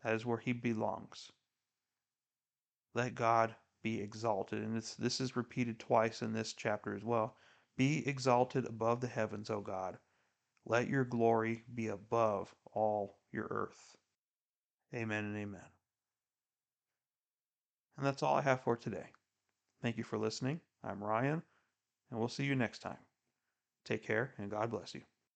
That 0.04 0.16
is 0.16 0.26
where 0.26 0.38
he 0.38 0.54
belongs. 0.54 1.32
Let 2.96 3.16
God 3.16 3.56
be 3.84 4.02
exalted. 4.02 4.64
And 4.64 4.76
this 5.00 5.22
is 5.22 5.36
repeated 5.36 5.80
twice 5.80 6.22
in 6.22 6.34
this 6.34 6.54
chapter 6.54 6.96
as 6.96 7.04
well. 7.04 7.36
Be 7.78 8.08
exalted 8.08 8.66
above 8.66 9.02
the 9.02 9.08
heavens, 9.08 9.50
O 9.50 9.62
God. 9.62 9.98
Let 10.66 10.90
your 10.90 11.06
glory 11.06 11.64
be 11.74 11.88
above 11.88 12.54
all 12.74 13.18
your 13.32 13.48
earth. 13.50 13.96
Amen 14.96 15.26
and 15.26 15.38
amen. 15.38 15.62
And 17.98 18.06
that's 18.06 18.24
all 18.24 18.36
I 18.36 18.42
have 18.42 18.62
for 18.64 18.78
today. 18.78 19.08
Thank 19.82 19.98
you 19.98 20.04
for 20.04 20.18
listening. 20.18 20.62
I'm 20.84 21.04
Ryan. 21.04 21.44
and 22.12 22.20
we'll 22.20 22.30
see 22.30 22.46
you 22.46 22.56
next 22.56 22.80
time. 22.80 22.98
Take 23.86 24.04
care, 24.04 24.34
and 24.38 24.52
God 24.52 24.72
bless 24.72 24.96
you. 24.96 25.19